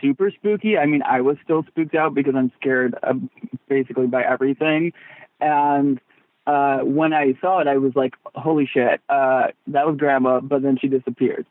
[0.00, 0.78] super spooky.
[0.78, 3.20] I mean, I was still spooked out because I'm scared of
[3.68, 4.92] basically by everything.
[5.40, 6.00] And
[6.46, 10.62] uh, when I saw it, I was like, holy shit, uh, that was grandma, but
[10.62, 11.46] then she disappeared.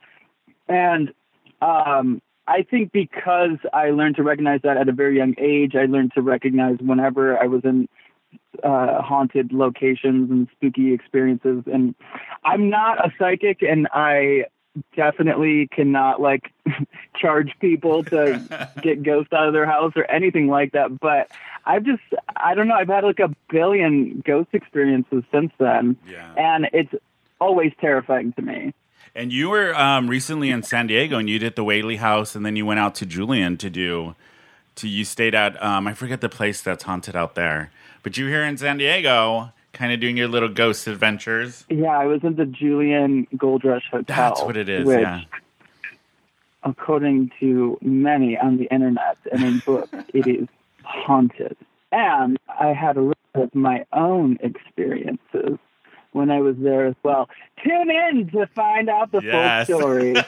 [0.68, 1.14] And
[1.62, 5.86] um, I think because I learned to recognize that at a very young age, I
[5.86, 7.88] learned to recognize whenever I was in
[8.64, 11.64] uh, haunted locations and spooky experiences.
[11.72, 11.96] And
[12.44, 14.46] I'm not a psychic, and I
[14.96, 16.52] definitely cannot like
[17.16, 21.00] charge people to get ghosts out of their house or anything like that.
[21.00, 21.30] But
[21.66, 22.02] I've just,
[22.36, 26.34] I don't know, I've had like a billion ghost experiences since then, Yeah.
[26.36, 26.94] and it's
[27.40, 28.74] always terrifying to me.
[29.14, 32.46] And you were um, recently in San Diego, and you did the Whaley House, and
[32.46, 34.16] then you went out to Julian to do.
[34.76, 37.72] To you stayed at um, I forget the place that's haunted out there,
[38.04, 41.66] but you were here in San Diego, kind of doing your little ghost adventures.
[41.70, 44.04] Yeah, I was in the Julian Gold Rush Hotel.
[44.16, 44.86] That's what it is.
[44.86, 45.24] Which, yeah.
[46.64, 50.48] according to many on the internet and in books, it is
[50.84, 51.58] haunted.
[51.92, 55.58] And I had a little of my own experiences
[56.14, 57.30] when I was there as well.
[57.64, 59.68] Tune in to find out the Yes.
[59.68, 60.16] full story.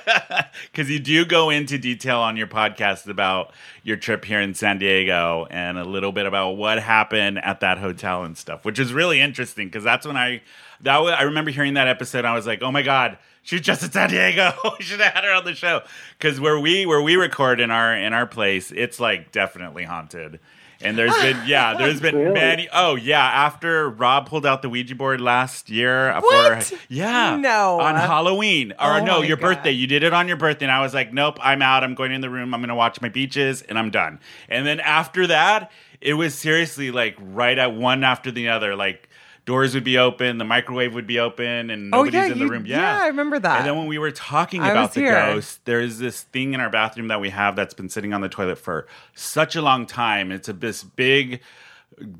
[0.72, 4.78] Because you do go into detail on your podcast about your trip here in San
[4.80, 8.94] Diego and a little bit about what happened at that hotel and stuff, which is
[8.94, 9.68] really interesting.
[9.68, 10.42] Because that's when I
[10.82, 12.20] that was, I remember hearing that episode.
[12.20, 14.52] And I was like, oh my god, she's just in San Diego.
[14.80, 15.82] we should have had her on the show.
[16.18, 20.40] Because where we where we record in our in our place, it's like definitely haunted.
[20.84, 22.34] And there's been yeah, there's been Really?
[22.34, 22.70] many.
[22.74, 26.64] Oh yeah, after Rob pulled out the Ouija board last year, What?
[26.64, 27.80] For, yeah, No.
[27.80, 29.56] on Halloween or Oh no, your God.
[29.56, 29.72] birthday.
[29.72, 31.84] You did it on your birthday, and I was like, nope, I'm out.
[31.84, 32.54] I'm going in the room.
[32.54, 34.20] I'm going to watch my beaches, and I'm done.
[34.50, 38.76] And then after that, it was seriously like right at one after the other.
[38.76, 39.08] Like
[39.46, 42.46] doors would be open, the microwave would be open, and Oh, nobody's yeah, in the
[42.46, 42.66] you- room.
[42.66, 43.58] yeah, I remember that.
[43.60, 45.12] And then when we were talking I about the here.
[45.14, 48.30] ghost, there's this thing in our bathroom that we have that's been sitting on the
[48.30, 50.32] toilet for such a long time.
[50.32, 51.42] It's a this big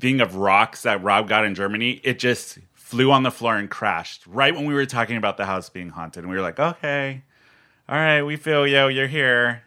[0.00, 2.00] thing of rocks that Rob got in Germany.
[2.04, 5.46] It just flew on the floor and crashed right when we were talking about the
[5.46, 6.22] house being haunted.
[6.24, 7.22] And we were like, okay,
[7.88, 8.88] all right, we feel you.
[8.88, 9.62] You're here.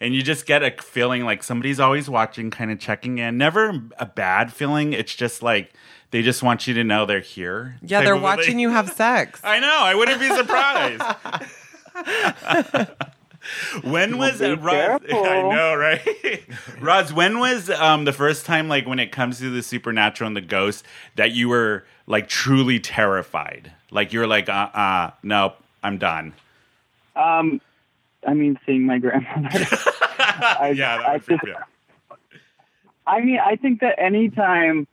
[0.00, 3.38] And you just get a feeling like somebody's always watching, kind of checking in.
[3.38, 4.92] Never a bad feeling.
[4.92, 5.72] It's just like
[6.10, 7.76] they just want you to know they're here.
[7.82, 9.40] Yeah, they're of watching you have sex.
[9.44, 9.78] I know.
[9.80, 11.02] I wouldn't be surprised.
[13.82, 15.00] when was be it, Roz?
[15.06, 15.24] careful.
[15.24, 16.44] I know, right?
[16.80, 20.36] Roz, when was um, the first time, like, when it comes to the supernatural and
[20.36, 20.84] the ghost,
[21.16, 23.72] that you were like truly terrified?
[23.90, 26.34] Like, you were like, uh, uh nope, I'm done.
[27.14, 27.60] Um,
[28.26, 29.66] I mean, seeing my grandmother.
[30.18, 31.62] I, Yeah, I, that was, just, yeah.
[33.06, 34.86] I mean, I think that anytime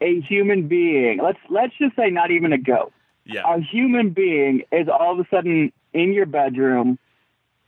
[0.00, 2.92] a human being, let's let's just say not even a goat.
[3.24, 3.42] yeah.
[3.46, 6.98] a human being is all of a sudden in your bedroom.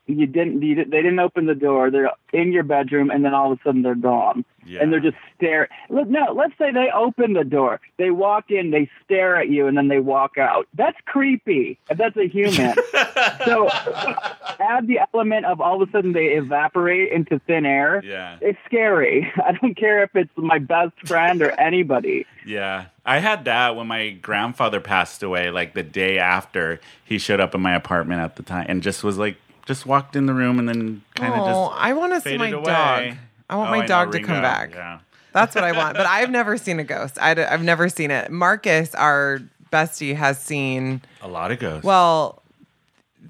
[0.07, 0.63] You didn't.
[0.63, 1.91] You, didn't- they didn't open the door.
[1.91, 4.81] They're in your bedroom, and then all of a sudden they're gone, Yeah.
[4.83, 6.33] and they're just staring no.
[6.33, 7.81] Let's say they open the door.
[7.97, 8.71] They walk in.
[8.71, 10.69] They stare at you, and then they walk out.
[10.75, 11.79] That's creepy.
[11.91, 12.75] If that's a human.
[13.45, 13.69] so
[14.61, 18.03] add the element of all of a sudden they evaporate into thin air.
[18.05, 18.39] Yeah.
[18.41, 19.33] It's scary.
[19.45, 22.27] I don't care if it's my best friend or anybody.
[22.47, 22.87] Yeah.
[23.05, 27.55] I had that when my grandfather passed away, like the day after he showed up
[27.55, 29.37] in my apartment at the time and just was like,
[29.67, 32.39] just walked in the room and then kind of Oh, just I want to see
[32.39, 32.65] my away.
[32.65, 33.17] dog.
[33.51, 34.29] I want Oh, my know, dog to Ringo.
[34.33, 34.75] come back.
[34.75, 34.99] Yeah.
[35.33, 35.97] That's what I want.
[35.97, 37.19] But I've never seen a ghost.
[37.21, 38.31] I, have never seen it.
[38.31, 41.03] Marcus, our bestie, has seen.
[41.21, 41.85] A lot of ghosts.
[41.85, 42.43] Well,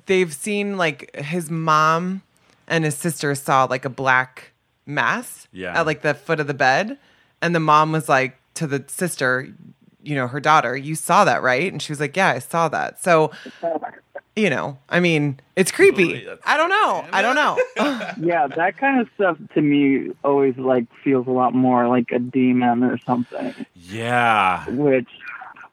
[0.07, 2.22] they've seen like his mom
[2.68, 4.53] and his sister saw like a black
[4.87, 5.79] mass Yeah.
[5.81, 6.96] at like the foot of the bed,
[7.42, 9.49] and the mom was like to the sister,
[10.03, 12.68] you know, her daughter, "You saw that, right?" And she was like, "Yeah, I saw
[12.68, 13.33] that." So,
[14.37, 16.29] you know, I mean, it's creepy.
[16.44, 17.07] I don't know.
[17.11, 17.59] I don't know.
[18.27, 22.18] Yeah, that kind of stuff to me always like feels a lot more like a
[22.18, 24.68] demon or something, yeah.
[24.70, 25.09] which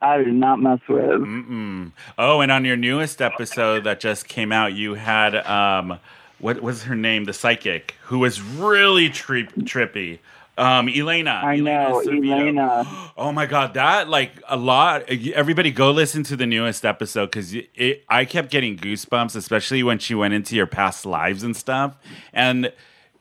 [0.00, 1.04] I do not mess with.
[1.04, 1.92] Mm-mm.
[2.18, 5.98] Oh, and on your newest episode that just came out, you had um,
[6.38, 7.24] what was her name?
[7.24, 10.18] The psychic who was really tri- trippy.
[10.56, 11.30] Um, Elena.
[11.44, 12.30] I know, Servito.
[12.40, 12.84] Elena.
[13.16, 15.08] Oh my god, that like a lot.
[15.08, 18.04] Everybody, go listen to the newest episode because it.
[18.08, 21.96] I kept getting goosebumps, especially when she went into your past lives and stuff,
[22.32, 22.72] and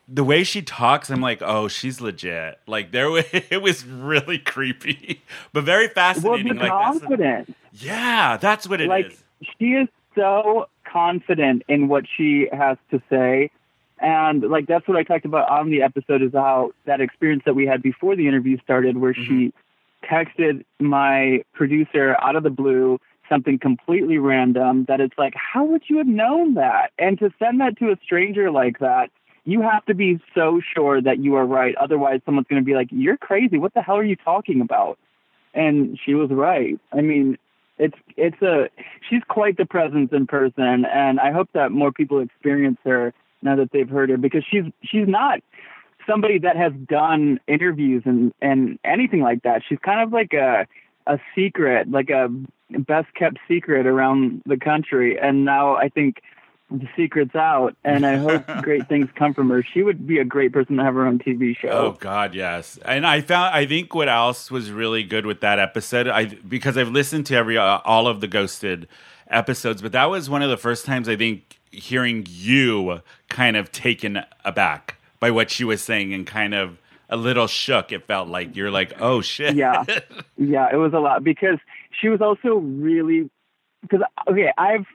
[0.07, 2.59] the way she talks, I'm like, oh, she's legit.
[2.67, 5.21] Like there, was, it was really creepy,
[5.53, 6.53] but very Well, fascinating.
[6.53, 7.55] be like that's confident.
[7.73, 8.89] yeah, that's what it is.
[8.89, 9.17] like
[9.59, 13.49] she is so confident in what she has to say
[14.03, 17.55] and like that's what i talked about on the episode is how that experience that
[17.55, 20.15] we had before the interview started where she mm-hmm.
[20.15, 25.83] texted my producer out of the blue something completely random that it's like how would
[25.87, 26.91] you have known that?
[26.99, 29.09] And to send that to a stranger like that
[29.45, 31.75] you have to be so sure that you are right.
[31.75, 33.57] Otherwise someone's going to be like you're crazy.
[33.57, 34.97] What the hell are you talking about?
[35.53, 36.79] And she was right.
[36.91, 37.37] I mean
[37.79, 38.69] it's it's a
[39.09, 43.11] she's quite the presence in person and i hope that more people experience her
[43.43, 45.39] now that they've heard her because she's she's not
[46.07, 49.61] somebody that has done interviews and and anything like that.
[49.67, 50.67] She's kind of like a
[51.07, 52.29] a secret like a
[52.69, 55.19] best kept secret around the country.
[55.19, 56.21] And now i think
[56.71, 59.63] the secret's out and i hope great things come from her.
[59.63, 61.69] She would be a great person to have her own tv show.
[61.69, 62.79] Oh God, yes.
[62.85, 66.77] And I found I think what else was really good with that episode, I because
[66.77, 68.87] I've listened to every uh, all of the ghosted
[69.33, 73.71] episodes, but that was one of the first times I think hearing you kind of
[73.71, 76.77] taken aback by what she was saying and kind of
[77.09, 77.91] a little shook.
[77.91, 79.55] It felt like you're like, oh shit.
[79.55, 79.83] yeah
[80.37, 81.59] yeah it was a lot because
[81.99, 83.29] she was also really
[83.81, 84.85] because okay i've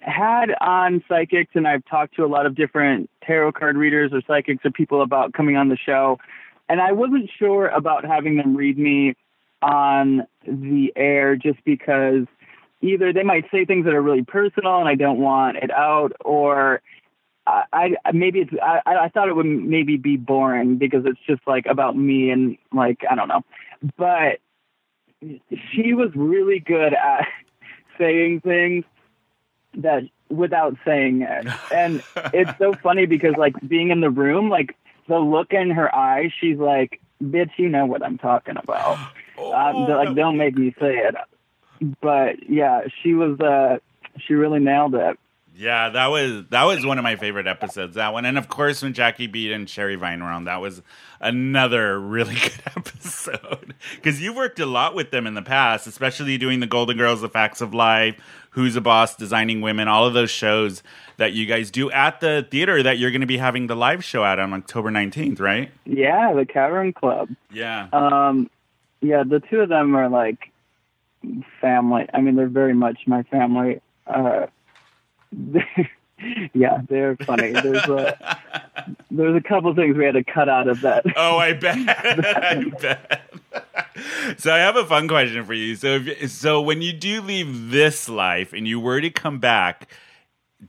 [0.00, 4.20] had on psychics and i've talked to a lot of different tarot card readers or
[4.26, 6.18] psychics or people about coming on the show
[6.68, 9.14] and i wasn't sure about having them read me
[9.62, 12.26] on the air just because
[12.80, 16.12] either they might say things that are really personal and I don't want it out,
[16.24, 16.82] or
[17.46, 21.42] I, I maybe it's I, I thought it would maybe be boring because it's just
[21.46, 23.42] like about me and like I don't know,
[23.96, 24.38] but
[25.72, 27.28] she was really good at
[27.98, 28.84] saying things
[29.76, 34.76] that without saying it, and it's so funny because like being in the room, like
[35.08, 38.98] the look in her eyes, she's like, "Bitch, you know what I'm talking about."
[39.38, 41.14] uh, like, don't make me say it
[42.00, 43.78] but yeah, she was uh
[44.18, 45.18] she really nailed it.
[45.56, 47.94] Yeah, that was that was one of my favorite episodes.
[47.94, 50.82] That one, and of course, when Jackie Beat and Sherry Vine were on, that was
[51.20, 53.74] another really good episode.
[53.94, 57.20] Because you've worked a lot with them in the past, especially doing the Golden Girls,
[57.20, 58.16] The Facts of Life,
[58.50, 60.82] Who's a Boss, Designing Women, all of those shows
[61.18, 64.02] that you guys do at the theater that you're going to be having the live
[64.02, 65.70] show at on October 19th, right?
[65.84, 67.28] Yeah, the Cavern Club.
[67.52, 67.88] Yeah.
[67.92, 68.50] Um,
[69.00, 70.50] yeah, the two of them are like
[71.60, 72.06] family.
[72.12, 73.80] I mean, they're very much my family.
[74.06, 74.46] Uh,
[76.54, 77.52] yeah, they're funny.
[77.52, 78.38] There's a
[79.10, 81.04] there's a couple things we had to cut out of that.
[81.16, 81.76] Oh, I bet.
[81.78, 83.30] I bet.
[84.38, 85.76] so I have a fun question for you.
[85.76, 89.90] So, if, so when you do leave this life and you were to come back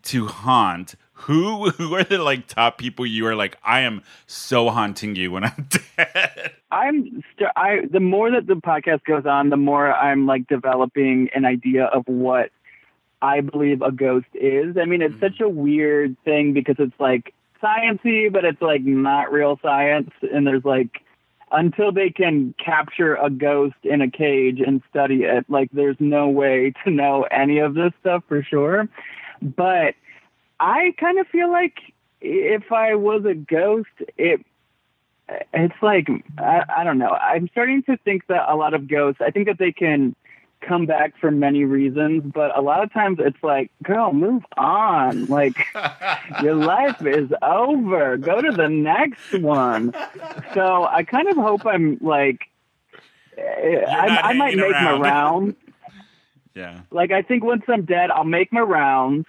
[0.04, 4.70] to haunt, who who are the like top people you are like I am so
[4.70, 6.52] haunting you when I'm dead?
[6.72, 11.30] I'm st- I the more that the podcast goes on, the more I'm like developing
[11.34, 12.52] an idea of what
[13.22, 14.78] I believe a ghost is.
[14.78, 15.26] I mean, it's mm-hmm.
[15.26, 20.46] such a weird thing because it's like sciency, but it's like not real science, and
[20.46, 21.02] there's like
[21.52, 26.28] until they can capture a ghost in a cage and study it, like there's no
[26.28, 28.90] way to know any of this stuff for sure.
[29.42, 29.96] But
[30.60, 31.78] I kind of feel like
[32.22, 34.46] if I was a ghost, it
[35.54, 37.10] it's like I, I don't know.
[37.10, 39.22] I'm starting to think that a lot of ghosts.
[39.22, 40.16] I think that they can
[40.62, 45.26] come back for many reasons, but a lot of times it's like, girl, move on.
[45.26, 45.58] Like
[46.42, 48.18] your life is over.
[48.18, 49.94] Go to the next one.
[50.54, 52.50] So I kind of hope I'm like
[53.38, 55.02] I, I might make around.
[55.02, 55.56] my rounds.
[56.56, 56.82] yeah.
[56.92, 59.26] Like I think once I'm dead, I'll make my rounds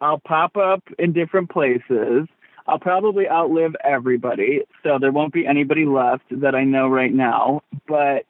[0.00, 2.26] I'll pop up in different places.
[2.66, 7.62] I'll probably outlive everybody, so there won't be anybody left that I know right now.
[7.86, 8.26] But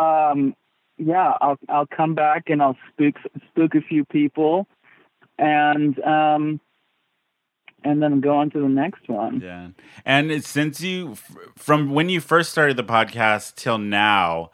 [0.00, 0.54] um,
[0.96, 3.16] yeah, I'll I'll come back and I'll spook
[3.48, 4.66] spook a few people,
[5.38, 6.60] and um,
[7.82, 9.40] and then go on to the next one.
[9.40, 9.68] Yeah,
[10.04, 11.16] and since you
[11.56, 14.50] from when you first started the podcast till now,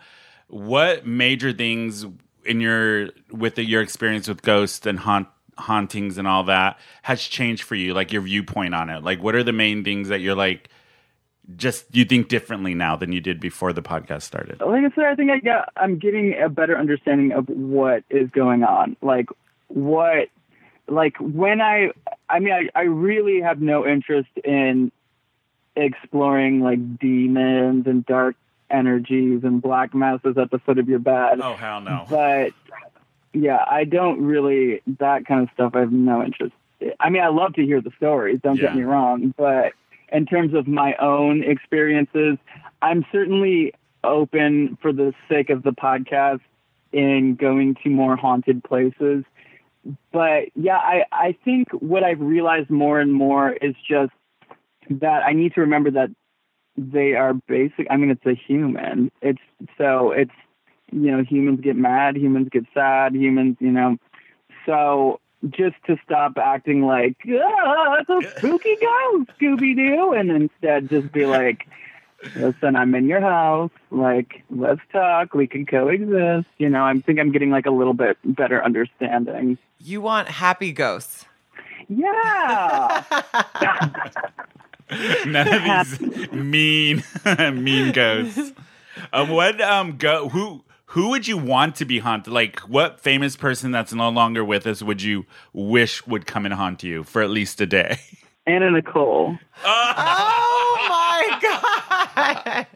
[0.49, 2.07] what major things
[2.45, 5.29] in your with the, your experience with ghosts and haunt
[5.59, 9.03] hauntings and all that has changed for you like your viewpoint on it?
[9.03, 10.69] Like what are the main things that you're like
[11.57, 14.61] just you think differently now than you did before the podcast started?
[14.61, 18.31] Like i said i think i got i'm getting a better understanding of what is
[18.31, 18.97] going on.
[19.03, 19.29] Like
[19.69, 20.29] what
[20.89, 21.91] like when i
[22.29, 24.93] i mean i, I really have no interest in
[25.77, 28.37] exploring like demons and dark
[28.71, 32.07] energies and black masses at the foot of your bed oh hell no.
[32.09, 32.53] But
[33.35, 35.73] yeah, I don't really that kind of stuff.
[35.75, 36.55] I have no interest.
[37.01, 38.41] I mean, I love to hear the stories.
[38.43, 38.69] Don't yeah.
[38.69, 39.73] get me wrong, but
[40.13, 42.39] in terms of my own experiences,
[42.81, 46.41] I'm certainly open for the sake of the podcast
[46.93, 49.25] in going to more haunted places.
[50.13, 54.13] But yeah, I, I think what I've realized more and more is just
[54.89, 56.11] that I need to remember that
[56.77, 57.87] they are basic.
[57.91, 59.11] I mean, it's a human.
[59.21, 59.41] It's
[59.79, 60.31] so it's
[60.93, 63.99] you know, humans get mad, humans get sad, humans, you know.
[64.67, 65.21] So
[65.51, 71.13] just to stop acting like, oh, it's a spooky ghost, Scooby Doo, and instead just
[71.13, 71.67] be like,
[72.37, 73.71] listen, I'm in your house.
[73.91, 75.35] Like, let's talk.
[75.35, 76.49] We can coexist.
[76.59, 79.59] You know, I think I'm getting like a little bit better understanding.
[79.79, 81.27] You want happy ghosts.
[81.89, 83.03] Yeah.
[85.27, 87.03] None of these mean,
[87.37, 88.53] mean ghosts.
[89.13, 92.33] Um, what um go who who would you want to be haunted?
[92.33, 96.55] Like, what famous person that's no longer with us would you wish would come and
[96.55, 97.99] haunt you for at least a day?
[98.47, 99.37] Anna Nicole.
[99.65, 101.39] oh my
[102.15, 102.67] god!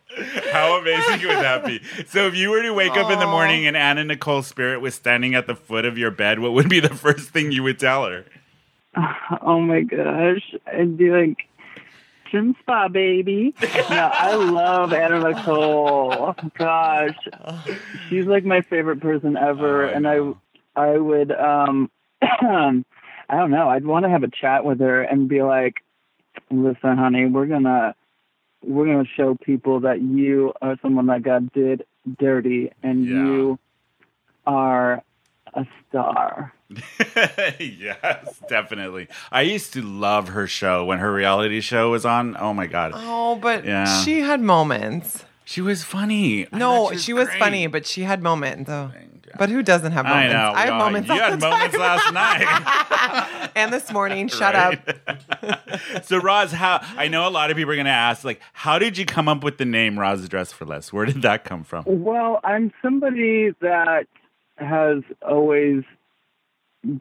[0.51, 1.81] How amazing would that be?
[2.09, 3.05] So, if you were to wake Aww.
[3.05, 6.11] up in the morning and Anna Nicole's spirit was standing at the foot of your
[6.11, 8.25] bed, what would be the first thing you would tell her?
[9.43, 10.57] Oh my gosh!
[10.67, 11.48] I'd be like,
[12.61, 13.55] Spa, baby.
[13.63, 16.35] no, I love Anna Nicole.
[16.59, 17.17] Gosh,
[18.09, 20.33] she's like my favorite person ever, oh, I and I,
[20.77, 21.91] I would, um,
[22.23, 23.69] I don't know.
[23.69, 25.77] I'd want to have a chat with her and be like,
[26.51, 27.95] "Listen, honey, we're gonna,
[28.65, 31.85] we're gonna show people that you are someone that God did
[32.19, 33.17] dirty, and Yeah.
[33.17, 33.59] you
[34.47, 35.03] are
[35.55, 36.53] a star.
[37.59, 39.09] yes, definitely.
[39.33, 42.37] I used to love her show when her reality show was on.
[42.39, 44.03] Oh my god, Oh, but Yeah.
[44.03, 45.25] she had moments.
[45.45, 46.47] she was funny.
[46.53, 48.69] I No, thought she was funny, but she had moments.
[48.71, 48.91] Oh.
[48.95, 49.05] Though.
[49.39, 50.33] But who doesn't have I moments?
[50.33, 50.53] know.
[50.55, 51.09] I have we all- moments.
[51.09, 51.81] You all had the moments time.
[51.81, 53.51] last night.
[53.57, 54.29] and this morning.
[54.39, 54.75] Shut up.
[55.07, 56.05] up.
[56.05, 58.79] so, Roz, how I know a lot of people are going to ask, like, how
[58.79, 60.93] did you come up with the name Roz Dress for Less?
[60.95, 61.85] Where did that come from?
[61.87, 64.07] Well, I'm somebody that
[64.59, 65.83] has always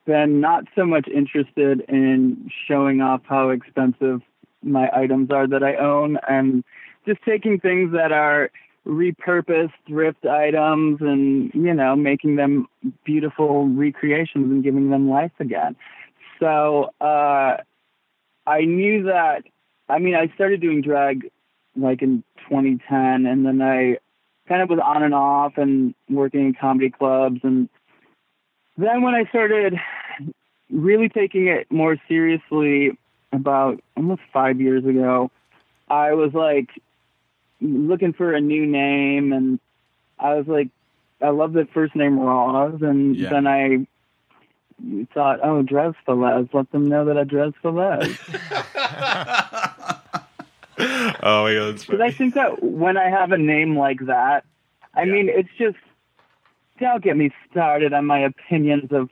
[0.05, 4.22] been not so much interested in showing off how expensive
[4.64, 6.64] my items are that I own and
[7.05, 8.49] just taking things that are
[8.86, 12.68] repurposed thrift items and, you know, making them
[13.03, 15.76] beautiful recreations and giving them life again.
[16.39, 17.58] So, uh,
[18.45, 19.43] I knew that,
[19.89, 21.30] I mean, I started doing drag
[21.76, 23.97] like in 2010 and then I
[24.48, 27.70] kind of was on and off and working in comedy clubs and
[28.78, 29.76] then when I started
[30.72, 32.98] really taking it more seriously
[33.34, 35.32] about almost five years ago,
[35.89, 36.70] I was like
[37.60, 39.60] looking for a new name and
[40.20, 40.70] I was like
[41.22, 43.30] I love the first name Roz and Yeah.
[43.30, 43.88] then I
[45.12, 48.16] thought, oh, Dres Velez, let them know that I Dres Velez.
[51.23, 54.45] Oh my god, Because I think that when I have a name like that,
[54.93, 55.13] I Yeah.
[55.13, 55.78] mean, it's just
[56.80, 59.09] don't get me started on my opinions of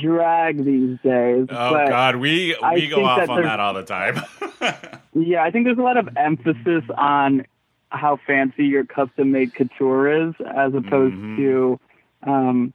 [0.00, 1.46] drag these days.
[1.50, 4.20] Oh God, we I we go off that on that all the time.
[5.14, 7.44] yeah, I think there's a lot of emphasis on
[7.90, 11.36] how fancy your custom-made couture is, as opposed Mhm.
[11.36, 11.80] to,
[12.26, 12.72] um,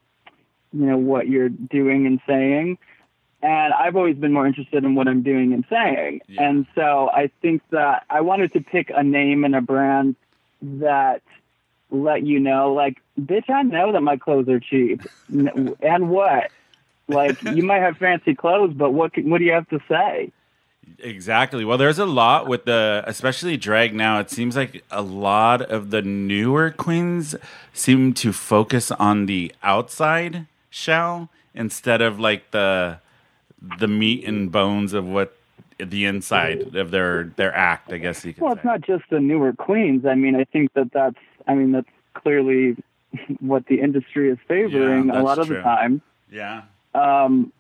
[0.74, 2.78] you know, what you're doing and saying.
[3.42, 6.22] And I've always been more interested in what I'm doing and saying.
[6.28, 6.50] Yeah.
[6.50, 10.16] And so I think that I wanted to pick a name and a brand
[10.62, 11.22] that
[11.92, 15.04] let you know, like, bitch, I know that my clothes are cheap.
[15.30, 16.52] And what?
[17.08, 20.32] Like, you might have fancy clothes, but what, can- what do you have to say?
[21.00, 21.64] Exactly.
[21.64, 24.20] Well, there's a lot with the, especially drag now.
[24.20, 27.36] It seems like a lot of the newer queens
[27.72, 33.00] seem to focus on the outside shell instead of like the
[33.80, 35.36] the meat and bones of what
[35.80, 37.92] the inside of their their act.
[37.94, 38.58] I guess you could Well, say.
[38.60, 40.06] it's not just the newer queens.
[40.06, 42.78] I mean, I think that that's, I mean, that's clearly
[43.40, 45.58] what the industry is favoring Yeah, a lot of true.
[45.58, 46.02] the time.
[46.32, 46.64] yeah.
[46.96, 47.52] Um,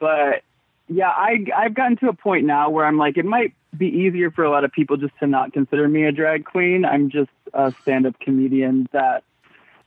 [0.00, 0.42] but
[0.88, 4.32] yeah, I, I've gotten to a point now where I'm like, it might be easier
[4.32, 6.84] for a lot of people just to not consider me a drag queen.
[6.84, 9.22] I'm just a stand-up comedian that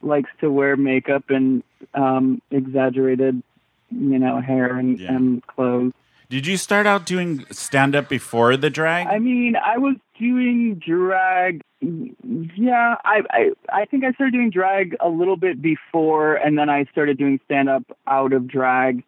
[0.01, 3.43] likes to wear makeup and um, exaggerated,
[3.94, 5.14] you know, hair and, Yeah.
[5.16, 5.94] and clothes.
[6.30, 9.06] Did you start out doing stand up before the drag?
[9.08, 11.62] I mean, I was doing drag.
[11.82, 16.70] Yeah, I, I I think I started doing drag a little bit before, and then
[16.70, 19.04] I started doing stand up out of drag,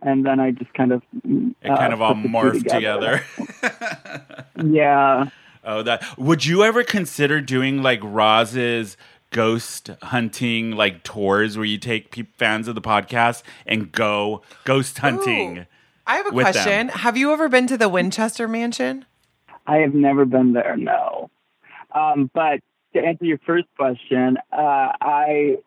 [0.00, 2.68] and then I just kind of it uh, kind of all put the two morphed
[2.68, 3.24] together.
[4.64, 5.26] yeah,
[5.64, 8.96] Oh, that would you ever consider doing like Roz's
[9.30, 14.98] ghost hunting like tours where you take pe- fans of the podcast and go ghost
[14.98, 15.58] hunting?
[15.58, 15.66] Ooh.
[16.06, 16.52] I have a with them.
[16.52, 16.88] question.
[16.88, 19.04] Have you ever been to the Winchester Mansion?
[19.66, 20.76] I have never been there.
[20.76, 21.30] No,
[21.94, 22.60] um, but
[22.94, 25.58] to answer your first question, uh, I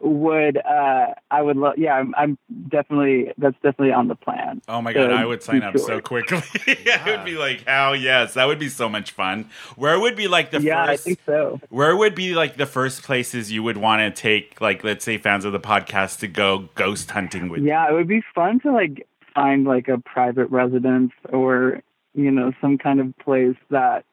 [0.00, 1.74] would uh, I would love.
[1.76, 2.38] Yeah, I'm, I'm
[2.68, 4.62] definitely that's definitely on the plan.
[4.68, 6.02] Oh my god, to I would sign do up so tours.
[6.02, 6.42] quickly.
[6.66, 10.26] it would be like, "Hell yes, that would be so much fun." Where would be
[10.28, 11.04] like the Yeah, I first?
[11.04, 11.60] think so.
[11.68, 15.18] Where would be like the first places you would want to take, like, let's say,
[15.18, 17.62] fans of the podcast to go ghost hunting with?
[17.62, 21.82] Yeah, it would be fun to like find like a private residence or
[22.14, 24.04] you know some kind of place that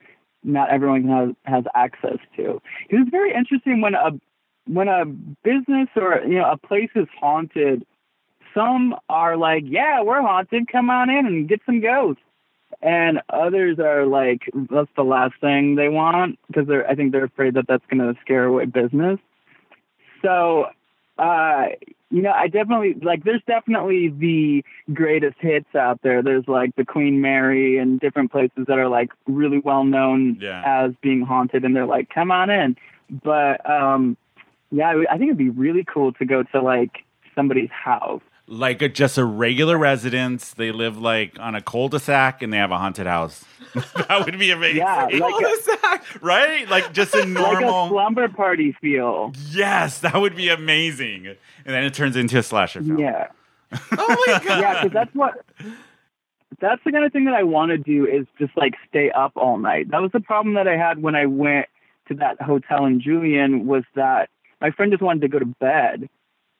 [0.43, 2.61] not everyone has has access to.
[2.89, 4.11] It was very interesting when a
[4.67, 7.85] when a business or you know a place is haunted.
[8.53, 10.67] Some are like, "Yeah, we're haunted.
[10.71, 12.21] Come on in and get some ghosts."
[12.81, 17.25] And others are like, "That's the last thing they want because they're I think they're
[17.25, 19.19] afraid that that's going to scare away business."
[20.21, 20.67] So
[21.17, 21.67] uh,
[22.09, 23.23] you know, I definitely like.
[23.23, 24.63] There's definitely the
[24.93, 26.21] greatest hits out there.
[26.21, 30.61] There's like the Queen Mary and different places that are like really well known Yeah.
[30.65, 32.77] as being haunted, and they're like, "Come on in."
[33.09, 34.15] But um,
[34.71, 37.03] yeah, I think it'd be really cool to go to like
[37.35, 38.21] somebody's house.
[38.49, 40.53] Like a, just a regular residence.
[40.53, 43.43] They live like on a cul-de-sac and they have a haunted house.
[43.73, 44.77] that would be amazing.
[44.77, 46.21] Yeah, like Cul-de-sac.
[46.23, 46.69] right?
[46.69, 47.89] Like just a like a normal.
[47.89, 49.33] slumber party feel.
[49.49, 51.27] yes, that would be amazing.
[51.27, 51.37] And
[51.75, 52.99] then it turns into a slasher film.
[52.99, 53.27] Yeah.
[53.73, 54.59] Oh my god.
[54.61, 55.33] yeah, because that's what
[56.61, 59.33] that's the kind of thing that I want to do is just like stay up
[59.35, 59.91] all night.
[59.91, 61.67] That was the problem that I had when I went
[62.07, 64.29] to that hotel in Julian was that
[64.61, 66.09] my friend just wanted to go to bed.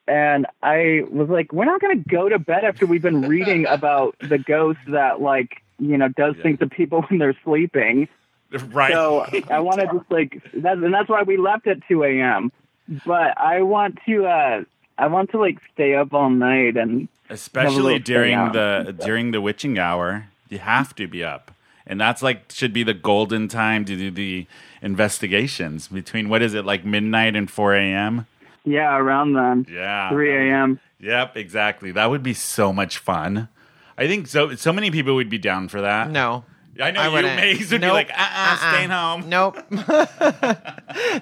[0.08, 3.66] And I was like, we're not going to go to bed after we've been reading
[3.70, 8.08] about the ghost that, like, you know, does things to people when they're sleeping.
[8.52, 8.94] Right.
[8.94, 12.52] So I want to just like that, and that's why we left at 2 a.m.
[13.06, 14.64] But I want to, uh,
[14.98, 19.78] I want to like stay up all night and especially during the during the witching
[19.78, 21.52] hour you have to be up
[21.88, 24.46] and that's like should be the golden time to do the
[24.82, 28.28] investigations between what is it like midnight and 4 a.m
[28.66, 30.80] yeah, around then, yeah 3 a.m.
[31.00, 33.48] yep exactly that would be so much fun
[33.98, 36.44] i think so so many people would be down for that No.
[36.82, 37.36] i know I you wouldn't.
[37.38, 37.90] Maze would Nope.
[37.92, 38.72] be like uh-uh, Uh-uh.
[38.74, 39.58] staying home Nope.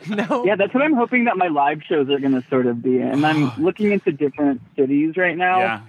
[0.10, 0.44] no.
[0.46, 3.00] Yeah, that's what I'm hoping that my live shows are going to sort of be.
[3.00, 5.60] And I'm looking into different cities right now.
[5.60, 5.80] yeah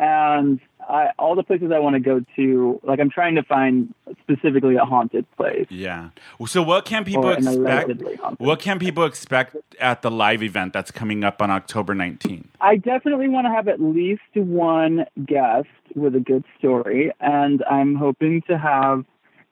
[0.00, 3.94] and I, all the places I want to go to, like I'm trying to find
[4.20, 5.66] specifically a haunted place.
[5.68, 6.10] yeah
[6.46, 7.90] so what can people expect
[8.38, 12.76] what can people expect at the live event that's coming up on october 19th I
[12.76, 18.42] definitely want to have at least one guest with a good story, and I'm hoping
[18.42, 19.04] to have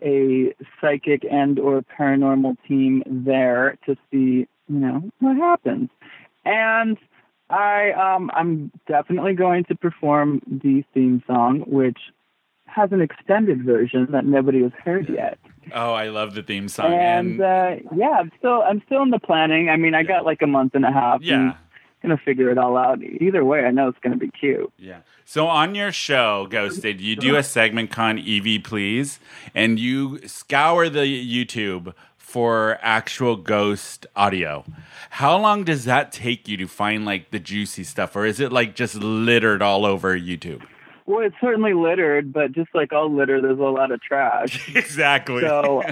[0.03, 5.89] a psychic and or paranormal team there to see, you know, what happens.
[6.45, 6.99] And
[7.51, 11.99] I um I'm definitely going to perform the theme song, which
[12.67, 15.39] has an extended version that nobody has heard yet.
[15.73, 19.19] oh i love the theme song And uh, yeah, I'm still I'm still in the
[19.19, 19.69] planning.
[19.71, 21.23] I mean, I got like a month and a half.
[21.23, 21.55] yeah and
[22.03, 23.03] gonna figure it all out.
[23.03, 24.73] Either way, I know it's gonna be cute.
[24.79, 25.01] Yeah.
[25.25, 29.19] So on your show, Ghosted, you do a segment con EVP Please,
[29.55, 31.95] and you scour the YouTube
[32.27, 34.65] for actual ghost audio.
[35.11, 38.51] How long does that take you to find like the juicy stuff, or is it
[38.51, 40.67] like just littered all over YouTube?
[41.07, 44.69] Well, it's certainly littered, but just like all litter, there's a lot of trash.
[44.75, 45.43] exactly.
[45.43, 45.85] So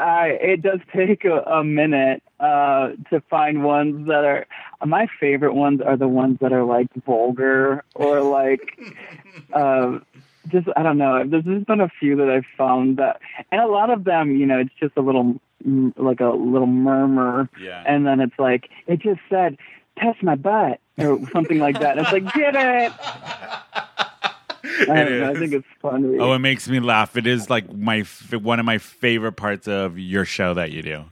[0.00, 4.46] I it does take a, a minute uh, to find ones that are
[4.84, 8.76] my favorite ones are the ones that are like vulgar or like
[9.52, 10.00] uh,
[10.48, 11.24] just I don't know.
[11.26, 13.20] There's just been a few that I've found that,
[13.52, 15.40] and a lot of them, you know, it's just a little
[15.96, 17.82] like a little murmur, Yeah.
[17.86, 19.56] and then it's like it just said
[19.98, 21.98] test my butt or something like that.
[21.98, 22.92] And it's like get it.
[24.62, 26.18] I, don't know, I think it's funny.
[26.18, 27.16] oh, it makes me laugh.
[27.16, 30.82] It is like my f- one of my favorite parts of your show that you
[30.82, 31.04] do.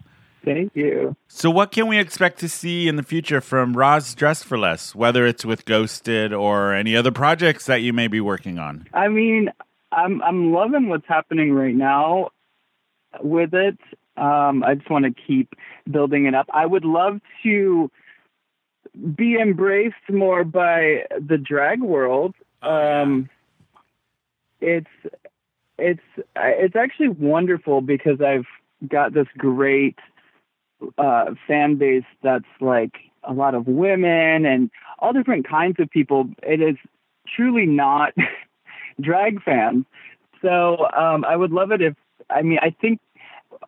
[0.49, 1.15] Thank you.
[1.27, 4.95] So, what can we expect to see in the future from Roz Dress for Less,
[4.95, 8.87] whether it's with Ghosted or any other projects that you may be working on?
[8.95, 9.51] I mean,
[9.93, 12.31] I'm I'm loving what's happening right now
[13.21, 13.79] with it.
[14.17, 15.53] Um, I just want to keep
[15.91, 16.47] building it up.
[16.53, 17.91] I would love to
[19.15, 22.35] be embraced more by the drag world.
[22.63, 23.29] um,
[24.61, 24.89] it's
[25.79, 26.03] it's
[26.35, 28.47] it's actually wonderful because I've
[28.89, 29.97] got this great
[30.97, 36.29] uh, fan base that's like a lot of women and all different kinds of people.
[36.43, 36.77] It is
[37.37, 38.15] truly not
[39.01, 39.85] drag fans.
[40.43, 41.95] So um, I would love it if
[42.31, 43.01] I mean I think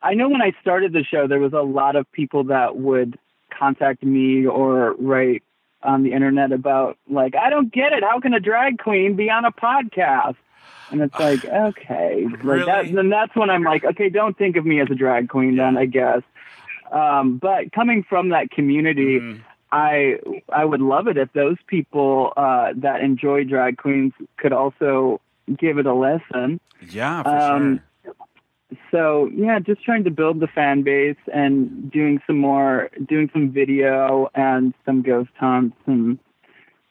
[0.02, 3.18] I know when I started the show there was a lot of people that would
[3.56, 5.42] contact me or write
[5.82, 8.04] on the internet about like I don't get it.
[8.04, 10.36] How can a drag queen be on a podcast?
[10.90, 12.26] And it's like okay.
[12.42, 15.28] Like that then that's when I'm like okay don't think of me as a drag
[15.28, 16.22] queen then I guess
[16.90, 19.42] um, but coming from that community Mm-hmm.
[19.72, 20.18] I
[20.52, 25.20] I would love it if those people uh, that enjoy drag queens could also
[25.56, 26.58] give it a lesson.
[26.90, 28.14] Yeah, for Um, sure.
[28.90, 33.50] So yeah, just trying to build the fan base and doing some more, doing some
[33.50, 36.18] video and some ghost hunts and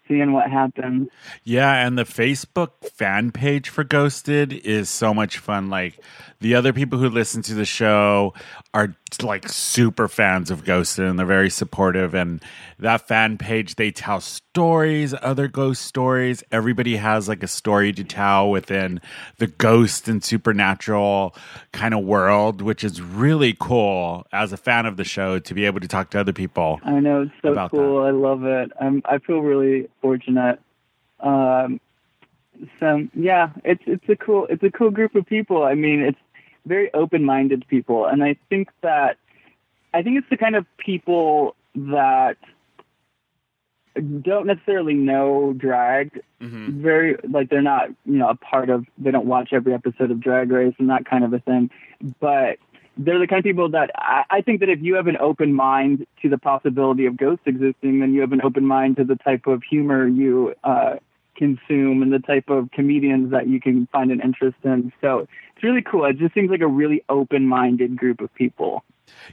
[0.10, 1.10] seeing what happens.
[1.44, 5.70] Yeah, and the Facebook fan page for Ghosted is so much fun.
[5.70, 6.00] Like
[6.42, 8.34] the other people who listen to the show
[8.74, 12.14] are like super fans of Ghosted and they're very supportive.
[12.14, 12.42] And
[12.80, 16.44] that fan page, they tell stories, other ghost stories.
[16.52, 19.02] Everybody has like a story to tell within
[19.38, 21.36] the ghost and supernatural
[21.72, 25.66] kind of world, which is really cool as a fan of the show to be
[25.66, 26.80] able to talk to other people.
[26.84, 28.04] I know it's so cool.
[28.04, 28.72] I love it.
[28.80, 30.60] I'm I feel really fortunate.
[31.20, 31.80] Um,
[32.80, 35.64] so yeah, it's it's a cool it's a cool group of people.
[35.64, 36.20] I mean, it's
[36.66, 39.18] very open minded people, and I think that
[39.94, 42.38] I think it's the kind of people that
[44.22, 49.26] don't necessarily know drag very like they're not you know a part of they don't
[49.26, 51.70] watch every episode of drag race and that kind of a thing
[52.20, 52.58] but
[53.00, 55.54] they're the kind of people that I, I think that if you have an open
[55.54, 59.16] mind to the possibility of ghosts existing then you have an open mind to the
[59.16, 60.96] type of humor you uh
[61.40, 64.92] consume and the type of comedians that you can find an interest in.
[65.00, 65.20] So
[65.56, 66.04] it's really cool.
[66.04, 68.84] It just seems like a really open minded group of people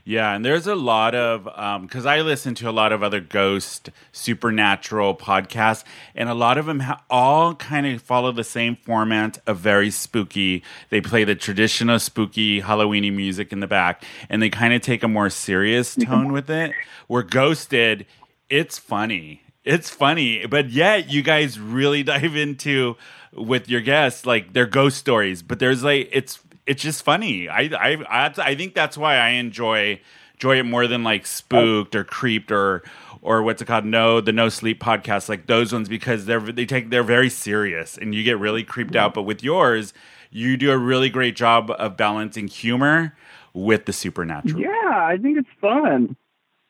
[0.05, 3.20] Yeah, and there's a lot of um, because I listen to a lot of other
[3.20, 8.77] ghost supernatural podcasts, and a lot of them ha- all kind of follow the same
[8.77, 10.62] format of very spooky.
[10.91, 15.03] They play the traditional spooky Halloweeny music in the back, and they kind of take
[15.03, 16.72] a more serious tone with it.
[17.09, 18.07] Where Ghosted,
[18.49, 19.43] it's funny.
[19.64, 22.97] It's funny, but yet you guys really dive into
[23.33, 25.43] with your guests like their ghost stories.
[25.43, 27.48] But there's like it's it's just funny.
[27.48, 30.00] I I I, I think that's why I enjoy
[30.34, 32.82] enjoy it more than like spooked or creeped or
[33.22, 33.84] or what's it called?
[33.84, 37.96] No, the No Sleep podcast, like those ones because they're they take they're very serious
[37.96, 39.14] and you get really creeped out.
[39.14, 39.94] But with yours,
[40.30, 43.16] you do a really great job of balancing humor
[43.52, 44.60] with the supernatural.
[44.60, 46.16] Yeah, I think it's fun.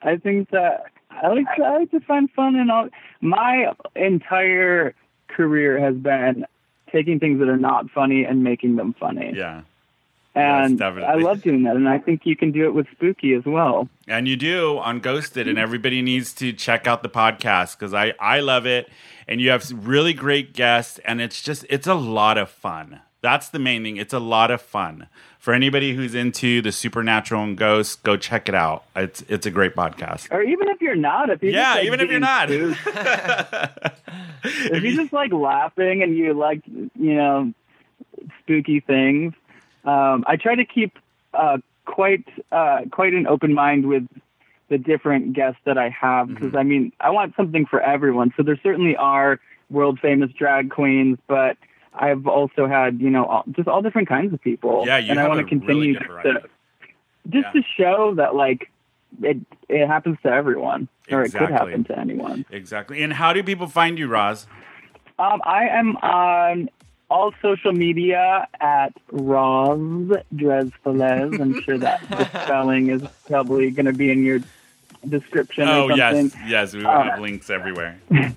[0.03, 2.89] I think that I like to, I like to find fun in all.
[3.21, 4.95] My entire
[5.29, 6.47] career has been
[6.93, 9.33] taking things that are not funny and making them funny.
[9.35, 9.63] Yeah.
[10.37, 10.99] And Yes.
[11.03, 13.89] I love doing that, and I think you can do it with spooky as well.
[14.07, 18.13] And you do on Ghosted, and everybody needs to check out the podcast because I
[18.21, 18.91] I love it,
[19.27, 23.01] and you have really great guests, and it's just it's a lot of fun.
[23.23, 23.97] That's the main thing.
[23.97, 25.09] It's a lot of fun
[25.39, 27.97] for anybody who's into the supernatural and ghosts.
[27.97, 28.85] Go check it out.
[28.95, 30.31] It's it's a great podcast.
[30.31, 32.51] Or even if you're not, if you Yeah, like, even if you're not.
[32.51, 32.77] if
[34.83, 37.55] you just like laughing and you like you know
[38.41, 39.33] spooky things,
[39.87, 40.99] um, I try to keep
[41.33, 44.07] uh, quite uh, quite an open mind with
[44.69, 46.57] the different guests that I have because Mm-hmm.
[46.59, 48.33] I mean I want something for everyone.
[48.37, 49.39] So there certainly are
[49.71, 51.57] world famous drag queens, but
[51.95, 54.85] I've also had you know all, just all different kinds of people.
[54.87, 56.43] Yeah, you and I have want to continue really to
[57.29, 57.53] just Yeah.
[57.53, 58.71] to show that like
[59.23, 61.47] it it happens to everyone or it Exactly.
[61.47, 62.45] could happen to anyone.
[62.51, 63.03] Exactly.
[63.03, 64.47] And how do people find you, Roz?
[65.19, 66.69] Um, I am on
[67.09, 69.79] all social media at Roz
[70.35, 71.41] Drezfalez.
[71.41, 74.41] I'm sure that the spelling is probably going to be in your
[75.09, 76.31] description Oh or something.
[76.49, 76.75] yes, yes.
[76.75, 77.99] We Uh, have links everywhere.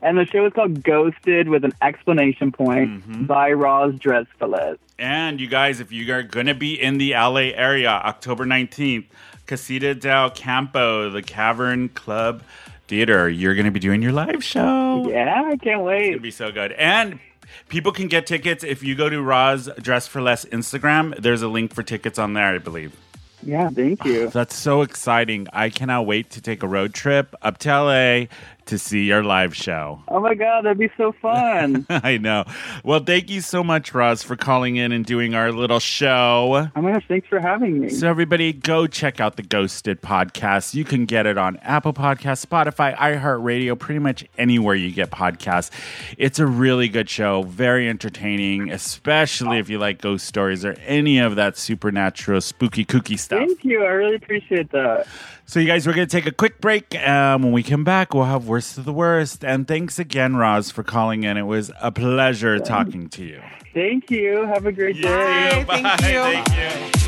[0.00, 3.24] And the show is called Ghosted with an exclamation point Mm-hmm.
[3.26, 4.78] by Roz Drezfalez.
[4.98, 9.04] And you guys, if you are going to be in the LA area, October 19th,
[9.46, 12.42] Casita del Campo, the Cavern Club
[12.88, 15.06] Theater, you're going to be doing your live show.
[15.06, 15.98] Yeah, I can't wait.
[15.98, 16.72] It's going to be so good.
[16.72, 17.20] And
[17.68, 21.18] people can get tickets if you go to Roz Dress for Less Instagram.
[21.20, 22.96] There's a link for tickets on there, I believe.
[23.42, 24.28] Yeah, thank you.
[24.30, 25.46] That's so exciting.
[25.52, 28.26] I cannot wait to take a road trip up to LA
[28.68, 30.02] to see your live show.
[30.08, 31.86] Oh my God, that'd be so fun.
[31.90, 32.44] I know.
[32.84, 36.68] Well, thank you so much, Roz, for calling in and doing our little show.
[36.74, 37.88] oh my gosh, thanks for having me.
[37.88, 40.74] So, everybody, go check out the Ghosted podcast.
[40.74, 45.70] You can get it on Apple Podcasts, Spotify, iHeartRadio, pretty much anywhere you get podcasts.
[46.16, 51.18] It's a really good show, very entertaining, especially if you like ghost stories or any
[51.18, 53.40] of that supernatural, spooky, kooky stuff.
[53.40, 53.82] Thank you.
[53.82, 55.06] I really appreciate that.
[55.50, 56.94] So, you guys, we're going to take a quick break.
[56.94, 59.42] Um, when we come back, we'll have Worst of the Worst.
[59.42, 61.38] And thanks again, Roz, for calling in.
[61.38, 63.40] It was a pleasure talking to you.
[63.72, 64.44] Thank you.
[64.44, 65.64] Have a great day.
[65.66, 65.80] Bye.
[65.80, 66.42] Thank you.
[66.42, 66.98] Thank you.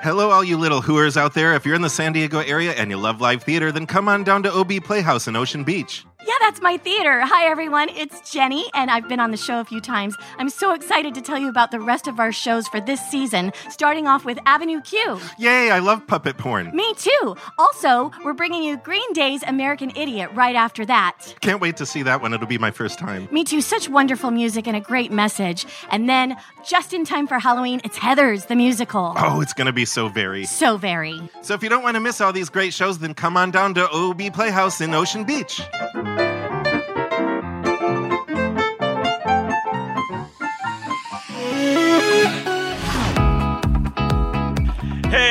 [0.00, 1.54] Hello, all you little hooers out there.
[1.54, 4.22] If you're in the San Diego area and you love live theater, then come on
[4.22, 6.04] down to OB Playhouse in Ocean Beach.
[6.26, 7.20] Yeah, that's my theater.
[7.20, 7.90] Hi, everyone.
[7.90, 10.16] It's Jenny, and I've been on the show a few times.
[10.36, 13.52] I'm so excited to tell you about the rest of our shows for this season,
[13.70, 15.20] starting off with Avenue Q.
[15.38, 16.74] Yay, I love puppet porn.
[16.74, 17.36] Me too.
[17.56, 21.36] Also, we're bringing you Green Day's American Idiot right after that.
[21.40, 22.34] Can't wait to see that one.
[22.34, 23.28] It'll be my first time.
[23.30, 23.60] Me too.
[23.60, 25.66] Such wonderful music and a great message.
[25.92, 29.14] And then, just in time for Halloween, it's Heathers the musical.
[29.16, 30.46] Oh, it's going to be so very.
[30.46, 31.30] So very.
[31.42, 33.74] So if you don't want to miss all these great shows, then come on down
[33.74, 35.62] to OB Playhouse in Ocean Beach.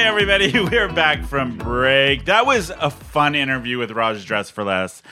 [0.07, 2.25] Everybody, we're back from break.
[2.25, 5.03] That was a fun interview with Raj Dress for Less.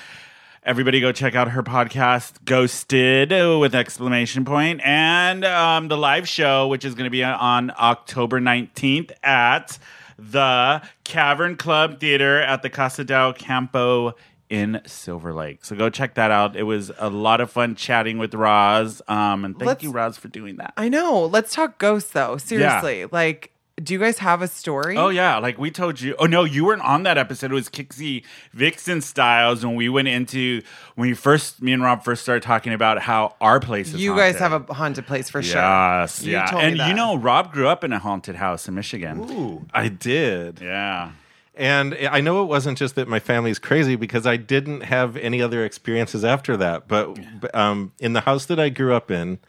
[0.64, 6.70] Everybody go check out her podcast, Ghosted, with exclamation point, and um, the live show,
[6.70, 9.78] which is going to be on October 19th at
[10.18, 14.14] the Cavern Club Theater at the Casa del Campo
[14.50, 15.66] in Silver Lake.
[15.66, 16.56] So go check that out.
[16.56, 19.02] It was a lot of fun chatting with Roz.
[19.10, 20.74] Um, and thank Let's- you, Roz, for doing that.
[20.78, 21.26] I know.
[21.26, 22.38] Let's talk ghosts though.
[22.38, 23.06] Seriously.
[23.12, 23.52] Like,
[23.82, 24.96] do you guys have a story?
[24.96, 26.16] Oh yeah, like we told you.
[26.18, 27.52] Oh no, you weren't on that episode.
[27.52, 28.24] It was Kixie
[28.54, 30.62] Vixen Styles when we went into
[30.96, 34.00] when we first me and Rob first started talking about how our place is.
[34.02, 35.62] You guys have a haunted place for sure.
[35.62, 38.68] Yes, You yeah, told me and you know Rob grew up in a haunted house
[38.68, 39.30] in Michigan.
[39.30, 40.62] Ooh, I did.
[40.62, 41.12] Yeah,
[41.54, 45.42] And I know it wasn't just that my family's crazy because I didn't have any
[45.42, 46.88] other experiences after that.
[46.88, 49.40] But but, um, in the house that I grew up in,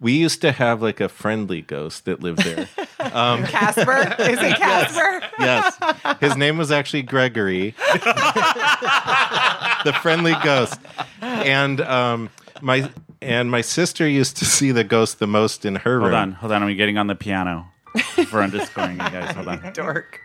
[0.00, 2.68] we used to have like a friendly ghost that lived there.
[3.12, 4.16] Um, Casper?
[4.22, 5.20] Is it Casper?
[5.38, 5.76] yes.
[6.20, 7.74] His name was actually Gregory,
[9.84, 10.80] the friendly ghost.
[11.20, 12.30] And um,
[12.62, 12.90] my
[13.20, 16.12] and my sister used to see the ghost the most in her Hold room.
[16.12, 16.62] Hold on, hold on.
[16.62, 17.66] I'm getting on the piano
[18.28, 19.34] for underscoring you guys.
[19.34, 19.72] Hold on.
[19.74, 20.20] Dork.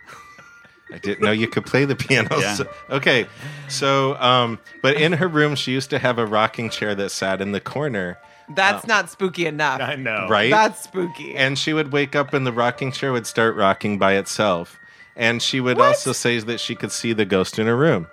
[0.92, 2.40] I didn't know you could play the piano.
[2.40, 2.54] Yeah.
[2.54, 3.26] So- okay,
[3.68, 7.40] so um, but in her room, she used to have a rocking chair that sat
[7.40, 8.18] in the corner,
[8.54, 9.80] That's not spooky enough.
[9.80, 10.26] I know.
[10.28, 10.50] right?
[10.50, 11.34] That's spooky.
[11.36, 14.76] and she would wake up and the rocking chair would start rocking by itself,
[15.16, 18.06] and she would also say that she could see the ghost in her room.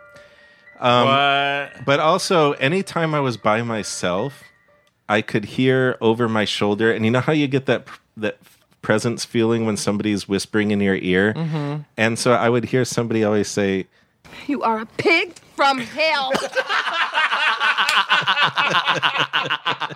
[0.80, 1.86] Um, what?
[1.86, 4.44] But also, anytime I was by myself,
[5.10, 8.38] I could hear over my shoulder, and you know how you get that that
[8.84, 11.82] presence feeling when somebody's whispering in your ear, Mm-hmm.
[11.98, 13.88] and so I would hear somebody always say,
[14.46, 16.32] You are a pig from hell.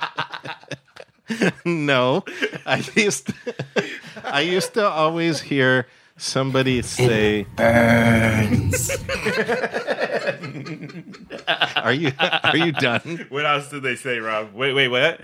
[1.66, 2.24] No,
[2.66, 3.34] I used to,
[4.24, 8.92] I used to always hear somebody say burns.
[11.76, 13.26] are you are you done?
[13.30, 14.54] What else did they say, Rob?
[14.54, 15.22] Wait, wait, what?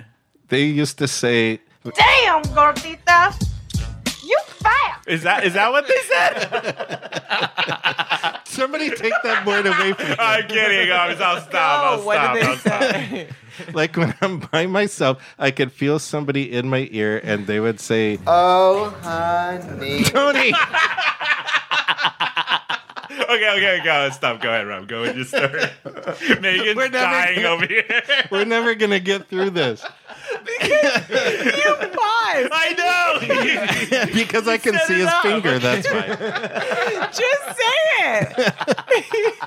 [0.49, 3.34] They used to say Damn, gordita.
[4.60, 5.03] You fat.
[5.08, 6.49] Is that is that what they said?
[8.47, 10.16] somebody take that board away from me.
[10.20, 10.91] I'm kidding.
[10.91, 11.53] I'll, I'll stop.
[11.55, 12.34] I'll oh, what stop.
[12.36, 13.36] did I'll they stop.
[13.74, 17.80] Like when I'm by myself, I could feel somebody in my ear and they would
[17.80, 20.03] say, Oh, honey.
[20.03, 20.53] Tony.
[23.30, 24.10] Okay, okay, go.
[24.12, 24.41] Stop.
[24.41, 24.88] Go ahead, Rob.
[24.88, 25.64] Go with your story.
[26.39, 27.84] Megan's We're never dying gonna- over here.
[28.32, 29.84] We're never going to get through this.
[29.84, 32.49] you paused.
[32.53, 32.86] I know.
[34.13, 35.21] because I can set see it his up.
[35.23, 35.59] finger.
[35.59, 36.07] That's why.
[37.07, 39.34] Just say it.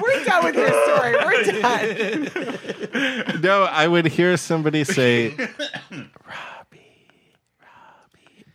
[0.00, 1.16] We're done with your story.
[1.24, 3.40] We're done.
[3.42, 5.34] No, I would hear somebody say,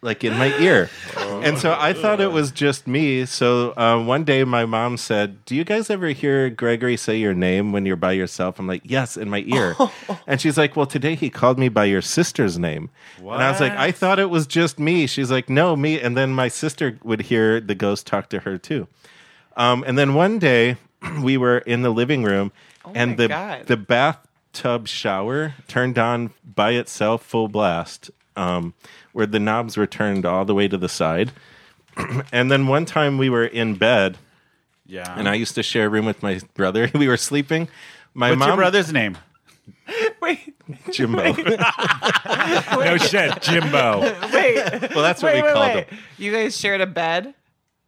[0.02, 0.90] like in my ear.
[1.42, 3.26] And so I thought it was just me.
[3.26, 7.34] So uh, one day my mom said, Do you guys ever hear Gregory say your
[7.34, 8.60] name when you're by yourself?
[8.60, 9.76] I'm like, Yes, in my ear.
[10.28, 12.92] and she's like, Well, today he called me by your sister's name.
[13.18, 15.08] And I was like, I thought it was just me.
[15.08, 16.00] She's like, No, me.
[16.00, 18.88] And then my sister would hear the ghost talk to her too.
[19.58, 20.78] Um, and then one day
[21.24, 22.52] we were in the living room
[22.94, 23.66] and my the God.
[23.66, 28.74] the bathtub shower turned on by itself full blast um,
[29.14, 31.32] where the knobs were turned all the way to the side.
[32.32, 34.18] and then one time we were in bed
[34.86, 35.14] Yeah.
[35.18, 36.90] and I used to share a room with my brother.
[36.96, 37.68] We were sleeping.
[38.14, 39.18] My What's mom, your brother's name?
[40.22, 40.56] Wait,
[40.92, 41.34] Jimbo.
[42.84, 44.02] No shit, Jimbo.
[44.34, 44.56] wait,
[44.94, 45.88] well, that's what wait, we wait, called wait.
[46.18, 47.34] You guys shared a bed?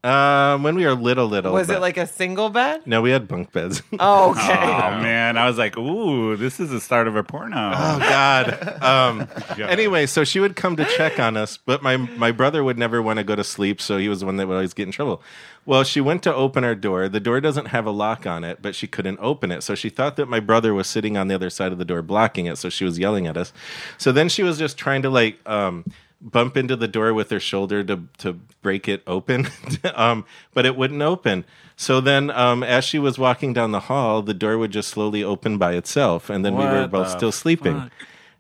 [0.04, 0.10] Him.
[0.10, 1.54] Um, when we were little, little.
[1.54, 2.86] Was but- it like a single bed?
[2.86, 3.82] No, we had bunk beds.
[4.00, 4.54] Oh, okay.
[4.54, 7.72] Oh man, I was like, ooh, this is the start of a porno.
[7.74, 8.82] Oh God.
[8.84, 9.28] Um,
[9.60, 13.02] anyway, so she would come to check on us, but my my brother would never
[13.02, 14.92] want to go to sleep, so he was the one that would always get in
[14.92, 15.22] trouble.
[15.66, 17.08] Well, she went to open our door.
[17.08, 19.64] The door doesn't have a lock on it, but she couldn't open it.
[19.64, 22.02] So she thought that my brother was sitting on the other side of the door
[22.02, 23.54] blocking it, so she was yelling at us.
[23.98, 25.86] So then she was just trying to like um
[26.24, 29.48] bump into the door with her shoulder to to break it open.
[29.94, 31.44] um but it wouldn't open.
[31.76, 35.24] So then um as she was walking down the hall, the door would just slowly
[35.24, 37.92] open by itself and then we were both still sleeping.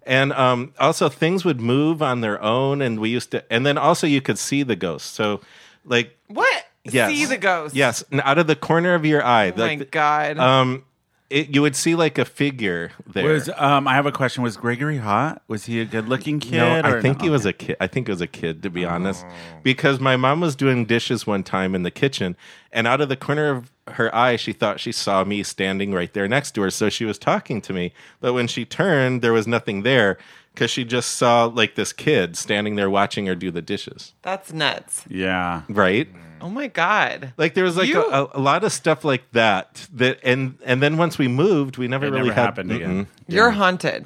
[0.05, 3.41] And um, also things would move on their own, and we used to.
[3.49, 5.13] And then also you could see the ghost.
[5.13, 5.39] So,
[5.85, 6.65] like, What?
[6.83, 7.73] yes, See the ghost?
[7.73, 9.53] Yes, and out of the corner of your eye.
[9.55, 10.37] Oh my god.
[10.39, 10.83] um,
[11.29, 13.33] it, you would see like a figure there.
[13.33, 13.87] Was um?
[13.87, 14.43] I have a question.
[14.43, 15.41] Was Gregory hot?
[15.47, 16.57] Was he a good-looking kid?
[16.57, 17.23] no, I think no?
[17.23, 17.77] he was a kid.
[17.79, 19.25] I think it was a kid, to be honest,
[19.63, 22.35] because my mom was doing dishes one time in the kitchen,
[22.71, 26.13] and out of the corner of her eye, she thought she saw me standing right
[26.13, 26.69] there next to her.
[26.69, 30.17] So she was talking to me, but when she turned, there was nothing there
[30.53, 34.13] because she just saw like this kid standing there watching her do the dishes.
[34.21, 35.03] That's nuts.
[35.09, 35.63] Yeah.
[35.67, 36.07] Right?
[36.43, 37.31] Oh my god.
[37.37, 39.87] Like there was like You- a, a lot of stuff like that.
[39.93, 43.07] That and and then once we moved, we never It really never had, happened again.
[43.27, 44.05] You're haunted.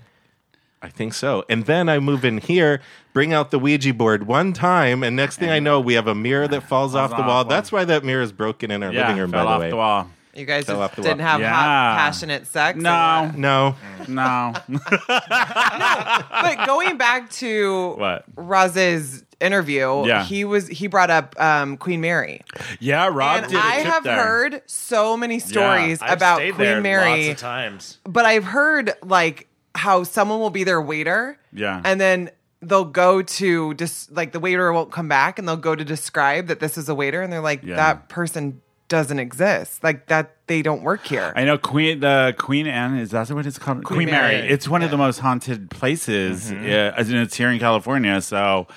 [0.84, 1.44] I think so.
[1.50, 2.80] And then I move in here,
[3.12, 6.14] bring out the Ouija board one time, and next thing I know, we have a
[6.14, 7.38] mirror that falls off the off wall.
[7.46, 7.48] one.
[7.50, 9.08] That's why that mirror is broken in our Yeah.
[9.08, 9.32] living room.
[9.32, 10.10] fell by the off way, the wall.
[10.38, 11.28] You guys Fell just off the didn't wall.
[11.28, 11.54] have Yeah.
[11.54, 12.78] hot, passionate sex.
[12.78, 13.26] or No.
[13.32, 13.38] what?
[13.38, 13.76] no,
[14.08, 14.54] No.
[15.08, 18.26] But going back to What?
[18.36, 20.24] Roz's interview, Yeah.
[20.24, 22.42] he was he brought up um, Queen Mary.
[22.80, 24.16] yeah, Rob and did a I trip have there.
[24.24, 27.98] heard so many stories I've about stayed Queen there Mary, lots of times.
[28.04, 31.82] but I've heard like how someone will be their waiter, Yeah.
[31.84, 32.32] and then
[32.64, 36.48] they'll go to just like the waiter won't come back, and they'll go to describe
[36.48, 37.76] that this is a waiter, and they're like Yeah.
[37.76, 39.84] that person doesn't exist.
[39.84, 41.34] Like that they don't work here.
[41.36, 43.84] I know Queen the Queen Anne is that what it's called?
[43.84, 44.36] Queen, Mary.
[44.38, 44.48] Mary.
[44.50, 46.66] It's one of the most haunted places, Mm-hmm.
[46.66, 48.22] uh, as in it's here in California.
[48.22, 48.68] So,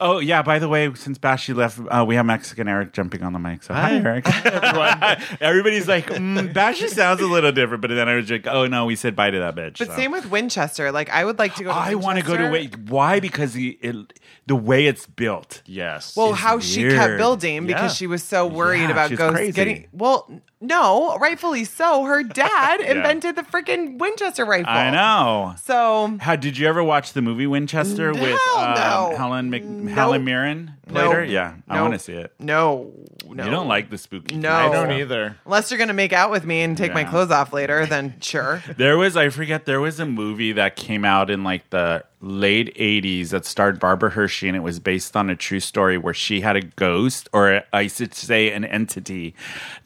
[0.00, 0.42] oh yeah.
[0.42, 3.62] By the way, since Bashi left, uh, we have Mexican Eric jumping on the mic.
[3.62, 3.94] So hi, Hi.
[3.96, 4.46] Eric.
[4.46, 5.16] Everyone.
[5.40, 8.84] Everybody's like, mm, Bashi sounds a little different, but then I was like, oh no,
[8.86, 9.78] we said bye to that bitch.
[9.78, 9.96] but so.
[9.96, 10.92] same with Winchester.
[10.92, 12.78] Like I would like to go to I want to go to Winchester.
[12.78, 12.90] wait.
[12.90, 13.20] Why?
[13.20, 15.62] Because the it, the way it's built.
[15.66, 16.16] Yes.
[16.16, 17.94] Well, It's how she kept building because Yeah.
[17.94, 19.52] she was so worried Yeah, about ghosts crazy.
[19.52, 19.88] getting.
[19.92, 22.04] Well, n- no, rightfully so.
[22.04, 24.70] Her dad invented the freaking Winchester rifle.
[24.70, 25.54] I know.
[25.64, 29.14] So How did you ever watch the movie Winchester with um, no.
[29.16, 29.64] Helen Mc.
[29.88, 31.28] Helen Mirren played Nope.
[31.28, 31.82] Yeah, I Nope.
[31.82, 32.32] want to see it.
[32.38, 32.92] no,
[33.26, 34.36] no, You don't like the spooky?
[34.36, 34.48] No.
[34.48, 35.36] type I don't either.
[35.44, 37.10] Unless you're gonna make out with me and take my Yeah.
[37.10, 38.62] clothes off later, then sure.
[38.76, 42.74] There was I forget there was a movie that came out in like the late
[42.76, 46.40] 80s that starred Barbara Hershey and it was based on a true story where she
[46.42, 49.34] had a ghost or I should say an entity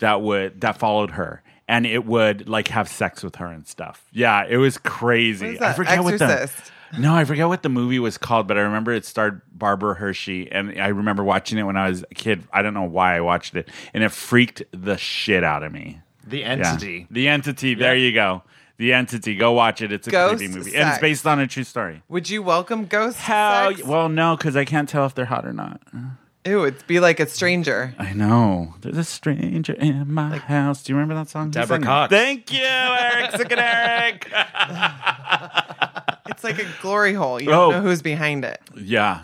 [0.00, 4.04] that would that followed her and it would like have sex with her and stuff.
[4.12, 5.46] Yeah, it was crazy.
[5.46, 5.76] What is I that?
[5.76, 6.72] forget what Exorcist?
[6.94, 9.94] The No, I forget what the movie was called, but I remember it starred Barbara
[9.94, 12.44] Hershey and I remember watching it when I was a kid.
[12.52, 16.00] I don't know why I watched it and it freaked the shit out of me.
[16.26, 16.46] The Yeah.
[16.52, 17.06] entity.
[17.10, 17.74] The entity.
[17.74, 18.42] There you go.
[18.76, 19.36] The entity.
[19.36, 19.92] Go watch it.
[19.92, 22.02] It's a Ghost creepy movie, and it's based on a true story.
[22.08, 23.20] Would you welcome ghosts?
[23.20, 23.68] How?
[23.70, 23.84] sex?
[23.86, 25.80] Well, no, because I can't tell if they're hot or not.
[26.46, 27.94] Ew, it'd be like a stranger.
[27.98, 28.74] I know.
[28.80, 30.82] There's a stranger in my house.
[30.82, 31.46] Do you remember that song?
[31.46, 31.86] Who Deborah sang it?
[31.86, 32.10] Cox.
[32.10, 33.30] Thank you, Eric.
[33.32, 34.28] Sick and Eric.
[36.26, 37.40] It's like a glory hole.
[37.40, 37.76] You don't Oh.
[37.76, 38.60] know who's behind it.
[38.76, 39.20] yeah.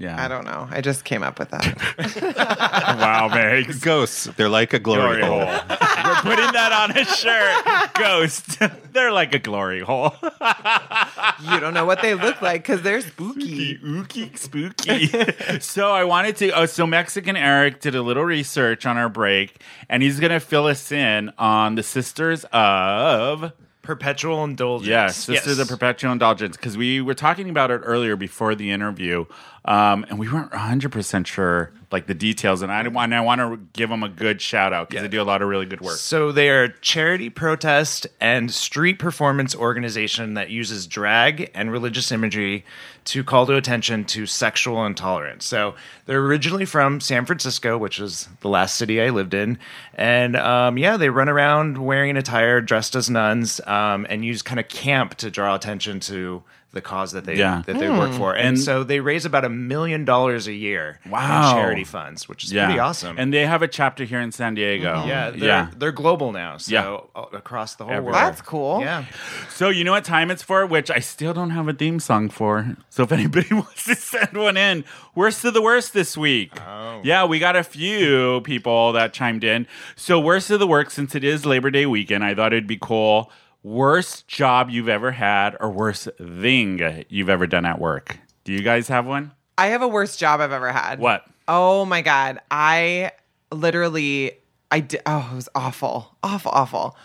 [0.00, 0.24] Yeah.
[0.24, 0.68] I don't know.
[0.70, 1.76] I just came up with that.
[2.98, 3.80] Wow, Megs.
[3.82, 5.44] Ghosts, they're like a glory, Glory hole.
[5.44, 5.76] hole.
[6.04, 7.94] We're putting that on a shirt.
[7.94, 8.58] Ghost.
[8.92, 10.14] They're like a glory hole.
[10.22, 13.76] you don't know what they look like because they're spooky.
[13.78, 15.58] Ookie spooky.
[15.60, 16.50] so I wanted to.
[16.52, 20.40] Oh, so Mexican Eric did a little research on our break, and he's going to
[20.40, 23.52] fill us in on the Sisters of.
[23.88, 24.86] Perpetual indulgence.
[24.86, 28.70] Yes, this is a Perpetual Indulgence, because we were talking about it earlier before the
[28.70, 29.24] interview,
[29.64, 33.56] um, and we weren't 100% sure, like the details, and I, want, I want to
[33.72, 35.96] give them a good shout out because they do a lot of really good work.
[35.96, 42.12] So they are a charity protest and street performance organization that uses drag and religious
[42.12, 42.64] imagery
[43.06, 45.46] to call to attention to sexual intolerance.
[45.46, 45.74] So
[46.04, 49.58] they're originally from San Francisco, which is the last city I lived in,
[49.94, 54.60] and um, yeah, they run around wearing attire, dressed as nuns, um, and use kind
[54.60, 57.62] of camp to draw attention to the cause that they Yeah.
[57.66, 58.34] that they work for.
[58.34, 61.48] And, And- so they raise about a million dollars a year Wow.
[61.50, 63.16] in charity funds, which is pretty awesome.
[63.18, 65.04] And they have a chapter here in San Diego.
[65.06, 65.66] yeah, they're, yeah.
[65.76, 67.22] they're global now, so Yeah.
[67.36, 68.12] across the whole Everywhere.
[68.20, 68.26] world.
[68.32, 68.80] That's cool.
[68.82, 69.04] Yeah.
[69.48, 72.28] So you know what time it's for, which I still don't have a theme song
[72.28, 72.76] for.
[72.90, 76.52] So if anybody wants to send one in, worst of the worst this week.
[76.60, 77.00] Oh.
[77.02, 79.66] Yeah, we got a few people that chimed in.
[79.96, 82.78] So worst of the worst, since it is Labor Day weekend, I thought it'd be
[82.78, 83.30] cool.
[83.62, 88.18] Worst job you've ever had, or worst thing you've ever done at work.
[88.44, 89.32] Do you guys have one?
[89.58, 91.00] I have a worst job I've ever had.
[91.00, 91.24] What?
[91.48, 92.38] Oh my god.
[92.50, 93.12] I
[93.50, 94.32] literally
[94.70, 96.16] I did oh, it was awful.
[96.22, 96.96] Awful, awful.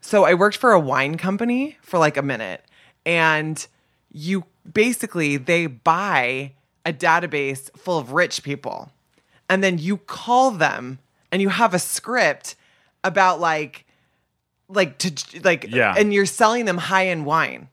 [0.00, 2.64] So I worked for a wine company for like a minute
[3.06, 3.66] and
[4.10, 6.52] you basically they buy
[6.84, 8.90] a database full of rich people
[9.48, 10.98] and then you call them
[11.30, 12.56] and you have a script
[13.04, 13.86] about like
[14.72, 15.12] like to
[15.42, 15.94] like Yeah.
[15.96, 17.68] and you're selling them high end wine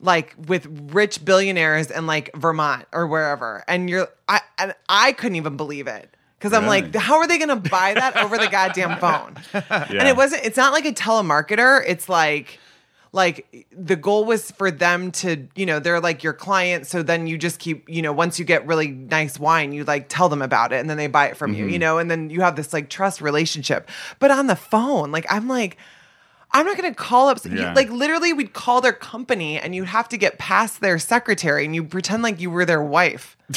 [0.00, 3.64] like with rich billionaires in like Vermont or wherever.
[3.66, 6.10] And you're I and I couldn't even believe it.
[6.40, 9.36] Cause I'm like, how are they gonna buy that over the goddamn phone?
[9.70, 11.82] And it wasn't it's not like a telemarketer.
[11.86, 12.58] It's like
[13.12, 16.86] like the goal was for them to, you know, they're like your client.
[16.86, 20.08] So then you just keep, you know, once you get really nice wine, you like
[20.08, 21.80] tell them about it and then they buy it from you, you mm-hmm.
[21.80, 23.88] know, and then you have this like trust relationship.
[24.18, 25.78] But on the phone, like I'm like,
[26.54, 27.44] I'm not going to call up.
[27.44, 31.64] you- like literally, we'd call their company, and you'd have to get past their secretary,
[31.64, 33.36] and you pretend like you were their wife,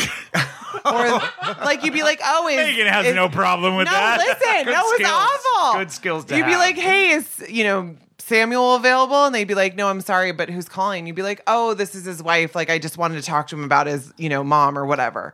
[0.85, 1.21] or
[1.63, 4.17] like you'd be like, "Oh, is Megan has is- no problem with no, that.
[4.41, 5.11] listen, Good it was skills.
[5.55, 5.79] awful.
[5.79, 9.55] Good skills to You'd be like, "Hey, is you know Samuel available?" And they'd be
[9.55, 12.55] like, "No, I'm sorry, but who's calling?" You'd be like, "Oh, this is his wife.
[12.55, 15.33] Like, I just wanted to talk to him about his you know mom or whatever."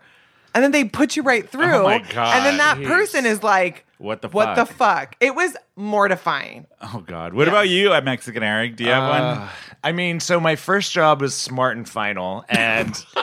[0.55, 3.87] And then they put you right through, Oh my and then that person is like,
[4.03, 4.35] What the fuck?
[4.35, 4.75] What the fuck?
[4.77, 6.67] fuck?" It was mortifying.
[6.81, 7.33] Oh God.
[7.33, 8.75] What about you at Mexican Eric?
[8.75, 9.21] Do you have one?
[9.21, 9.49] Uh,
[9.83, 13.05] I mean, so my first job was Smart and Final, and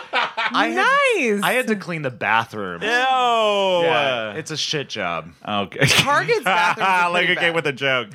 [0.53, 1.43] I had, nice.
[1.43, 2.83] I had to clean the bathroom.
[2.83, 2.89] Ew.
[2.89, 5.31] Yeah, it's a shit job.
[5.47, 5.79] Okay.
[5.87, 7.55] Target's bathrooms are like pretty okay bad.
[7.55, 8.09] with a joke.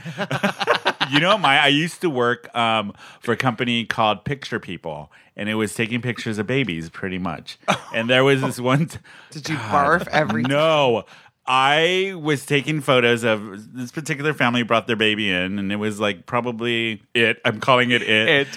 [1.12, 5.50] you know, my I used to work um, for a company called Picture People, and
[5.50, 7.58] it was taking pictures of babies, pretty much.
[7.94, 8.88] And there was this one.
[8.88, 9.00] T-
[9.32, 11.06] Did you barf every no.
[11.48, 16.00] I was taking photos of this particular family brought their baby in, and it was
[16.00, 17.40] like probably it.
[17.46, 18.48] I'm calling it it.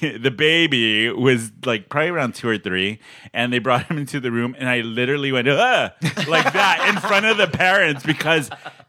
[0.00, 0.22] It.
[0.22, 2.98] the baby was like probably around two or three,
[3.34, 5.92] and they brought him into the room, and I literally went ah!
[6.28, 8.48] like that in front of the parents because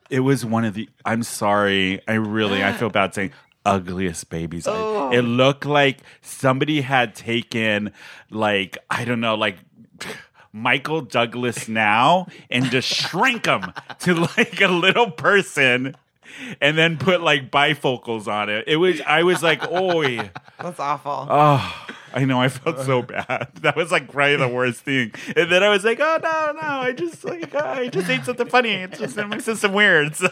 [0.10, 0.90] it was one of the.
[1.06, 3.32] I'm sorry, I really I feel bad saying
[3.66, 4.66] ugliest babies.
[4.66, 7.92] I- It looked like somebody had taken
[8.30, 9.58] like I don't know like.
[10.54, 15.96] Michael Douglas now and just shrink him to like a little person
[16.60, 18.66] and then put like bifocals on it.
[18.68, 20.30] It was I was like, "Oi."
[20.60, 21.28] That's awful.
[21.30, 23.50] Oh, I know I felt so bad.
[23.62, 25.14] That was like probably the worst thing.
[25.36, 28.48] And then I was like, "Oh no, no, I just like I just ate something
[28.48, 28.74] funny.
[28.74, 30.16] It's just it makes it some weird."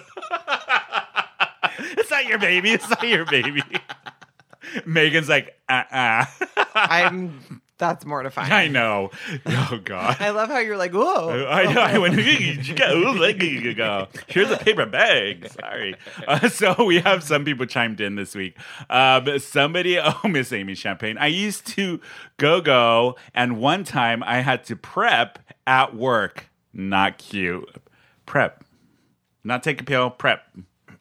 [1.81, 2.71] It's not your baby.
[2.71, 3.63] It's not your baby.
[4.85, 6.25] Megan's like, "Uh, uh
[6.75, 7.61] I'm.
[7.79, 8.51] That's mortifying.
[8.51, 9.09] I know.
[9.45, 10.17] Oh God.
[10.19, 11.47] I love how you're like, whoa.
[11.49, 11.79] I know.
[11.81, 12.13] I went.
[12.19, 14.07] You got, ooh, let me go.
[14.27, 15.47] Here's a paper bag.
[15.49, 15.95] Sorry.
[16.27, 18.55] Uh, so we have some people chimed in this week.
[18.89, 19.97] Um, somebody.
[20.21, 21.17] Oh, Miss Amy Champagne.
[21.17, 22.01] I used to
[22.37, 26.49] go go, and one time I had to prep at work.
[26.73, 27.69] Not cute.
[28.25, 28.63] Prep.
[29.43, 30.09] Not take a pill.
[30.09, 30.41] Prep.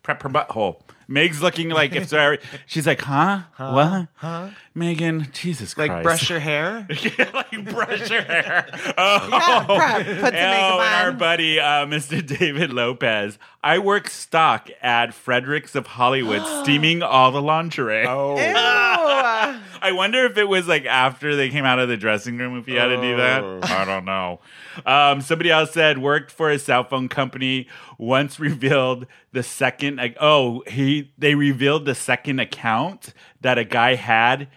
[0.02, 0.82] Prep her butthole.
[1.10, 2.38] Meg's looking like if sorry.
[2.66, 3.40] She's like, huh?
[3.56, 4.08] What?
[4.16, 4.50] Huh?
[4.74, 5.90] Megan, Jesus Christ.
[5.94, 6.86] Like brush your hair.
[6.90, 8.66] yeah, like brush your hair.
[8.98, 10.06] Oh, Yeah, prep.
[10.06, 12.24] Put some Oh, makeup and our buddy, uh, Mr.
[12.38, 13.38] David Lopez.
[13.64, 18.04] I work stock at Fredericks of Hollywood, steaming all the lingerie.
[18.06, 18.36] Oh.
[19.80, 22.66] I wonder if it was like after they came out of the dressing room, if
[22.66, 23.42] he had to do that.
[23.42, 23.60] Oh.
[23.62, 24.40] I don't know.
[24.84, 27.66] Um, somebody else said worked for a cell phone company.
[27.96, 29.96] Once revealed the second.
[29.96, 34.48] Like, oh, he they revealed the second account that a guy had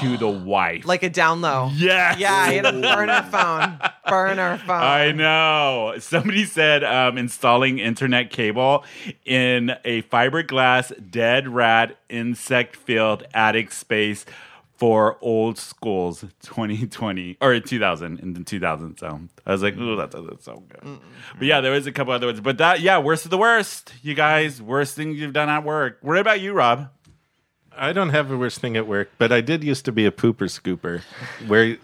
[0.00, 0.86] to the wife.
[0.86, 1.70] like a down low.
[1.74, 3.78] yes, Yeah, you had to burn our phone.
[4.06, 4.82] Burn our phone.
[4.82, 5.94] I know.
[5.98, 8.84] Somebody said um, installing internet cable
[9.24, 14.24] in a fiberglass dead rat insect filled attic space
[14.80, 20.10] for old schools 2020 or 2000 in the 2000 so i was like oh that
[20.10, 20.98] doesn't sound good.
[21.38, 23.92] But yeah there was a couple other ones but that yeah worst of the worst
[24.02, 25.98] you guys worst thing you've done at work.
[26.00, 26.88] What about you rob?
[27.76, 30.10] I don't have a worst thing at work, but I did used to be a
[30.10, 31.02] pooper scooper.
[31.46, 31.76] Where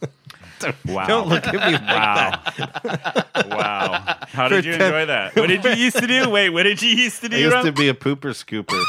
[0.86, 1.06] wow.
[1.06, 3.56] don't look at me like wow.
[3.56, 4.16] wow.
[4.28, 5.36] How did For you ten- enjoy that?
[5.36, 6.30] What did you used to do?
[6.30, 7.64] Wait what did you used to do I used Rob?
[7.66, 8.82] to be a pooper scooper.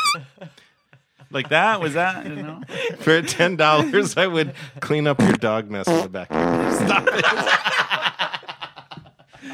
[1.34, 2.62] Like that was that you know
[3.00, 6.28] For ten dollars, I would clean up your dog mess in the back.
[6.28, 7.80] Stop it!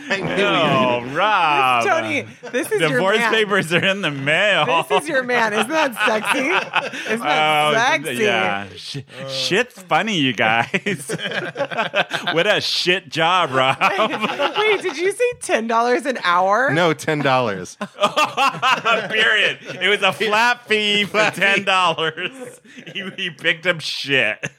[0.10, 0.43] I knew you.
[0.43, 1.86] Oh, Rob.
[1.86, 3.34] Tony, this is your Divorce man.
[3.34, 4.86] papers are in the mail.
[4.89, 5.53] This is your man.
[5.53, 7.10] Isn't that sexy?
[7.14, 8.24] Isn't that Oh, sexy?
[8.24, 8.68] Yeah.
[8.76, 8.97] Sh-
[9.30, 10.68] shit's funny, you guys.
[12.34, 13.78] what a shit job, Rob.
[14.57, 16.72] Wait, did you say ten dollars an hour?
[16.74, 17.78] No, ten dollars.
[19.10, 19.60] Period.
[19.82, 22.60] It was a flat fee for $10.
[22.93, 24.49] He, he picked up shit.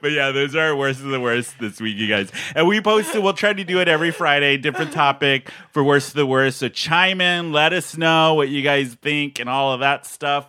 [0.00, 2.30] But yeah, those are our worst of the worst this week, you guys.
[2.54, 6.14] And we posted, we'll try to do it every Friday, different topic for worst of
[6.14, 6.58] the worst.
[6.58, 10.48] So chime in, let us know what you guys think and all of that stuff.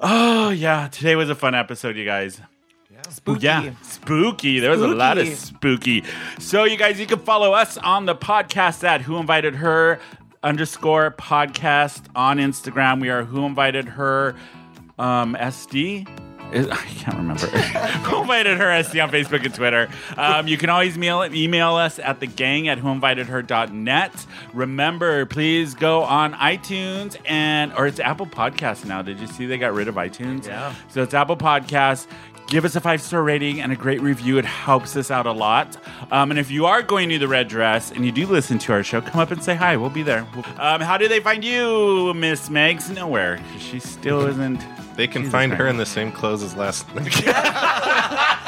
[0.00, 0.88] Oh, yeah.
[0.88, 2.40] Today was a fun episode, you guys.
[3.10, 3.44] Spooky.
[3.46, 4.58] Yeah, spooky.
[4.60, 6.02] There was a lot of Spooky.
[6.02, 6.04] spooky.
[6.40, 9.98] So, you guys, you can follow us on the podcast at Who Invited Her
[10.42, 13.00] underscore podcast on Instagram.
[13.00, 14.34] We are Who Invited Her
[14.98, 16.06] um, SD.
[16.52, 17.46] I can't remember.
[18.08, 19.88] Who invited her SD on Facebook and Twitter.
[20.16, 24.26] Um, you can always mail email us at the gang at whoinvitedher.net.
[24.54, 29.02] Remember, please go on iTunes and or it's Apple Podcasts now.
[29.02, 30.46] Did you see they got rid of iTunes?
[30.46, 30.74] Yeah.
[30.88, 32.06] So it's Apple Podcasts.
[32.48, 34.38] Give us a five star rating and a great review.
[34.38, 35.76] It helps us out a lot.
[36.10, 38.72] Um, and if you are going to the red dress and you do listen to
[38.72, 39.76] our show, come up and say hi.
[39.76, 40.26] We'll be there.
[40.58, 42.92] Um, how do they find you, Miss Megs?
[42.94, 43.38] Nowhere.
[43.58, 44.64] She still isn't.
[44.96, 47.12] They can Jesus find her in the same clothes as last night.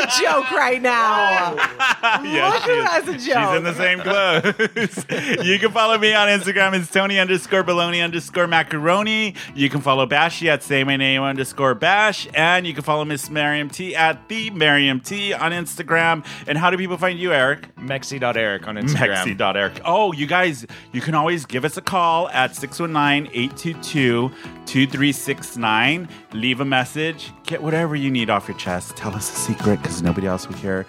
[0.00, 1.56] Who has a joke right now?
[2.22, 2.84] Yeah, Look she who is.
[2.84, 3.56] has a She's joke.
[3.56, 5.44] in the same clothes.
[5.46, 6.74] you can follow me on Instagram.
[6.78, 9.34] It's Tony underscore baloney underscore macaroni.
[9.54, 12.26] You can follow Bashy at say my name underscore bash.
[12.34, 16.24] And you can follow Miss Miriam T at the Miriam T on Instagram.
[16.46, 17.74] And how do people find you, Eric?
[17.76, 19.24] Mexi.eric on Instagram.
[19.38, 19.80] Mexi.eric.
[19.84, 24.30] Oh, you guys, you can always give us a call at 619 822
[24.66, 26.08] 2369.
[26.32, 27.32] Leave a message.
[27.46, 28.96] Get whatever you need off your chest.
[28.96, 30.86] Tell us a secret because nobody else will hear.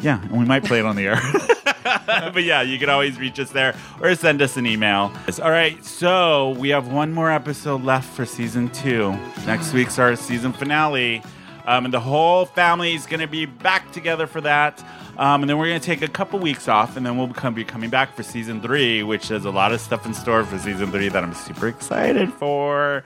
[0.00, 1.20] Yeah, and we might play it on the air.
[2.32, 5.12] but yeah, you can always reach us there or send us an email.
[5.40, 9.12] All right, so we have one more episode left for season two.
[9.46, 11.22] Next week's our season finale.
[11.66, 14.82] Um, and the whole family is going to be back together for that.
[15.18, 17.64] Um, and then we're going to take a couple weeks off, and then we'll be
[17.64, 20.90] coming back for season three, which has a lot of stuff in store for season
[20.90, 23.04] three that I'm super excited for.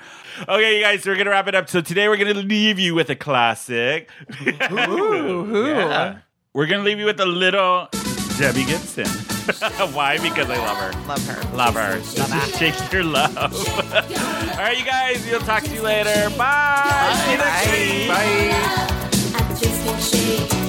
[0.49, 1.69] Okay, you guys, we're going to wrap it up.
[1.69, 4.09] So today we're going to leave you with a classic.
[4.47, 6.19] Yeah.
[6.53, 7.89] We're going to leave you with a little
[8.39, 9.07] Debbie Gibson.
[9.95, 10.19] Why?
[10.19, 10.93] Because I love her.
[11.07, 11.57] Love her.
[11.57, 11.99] Love her.
[12.01, 13.37] Just shake your love.
[13.39, 13.53] All
[14.59, 15.25] right, you guys.
[15.31, 16.29] We'll talk to you later.
[16.37, 17.15] Bye.
[17.25, 18.09] See you next week.
[20.61, 20.63] Bye.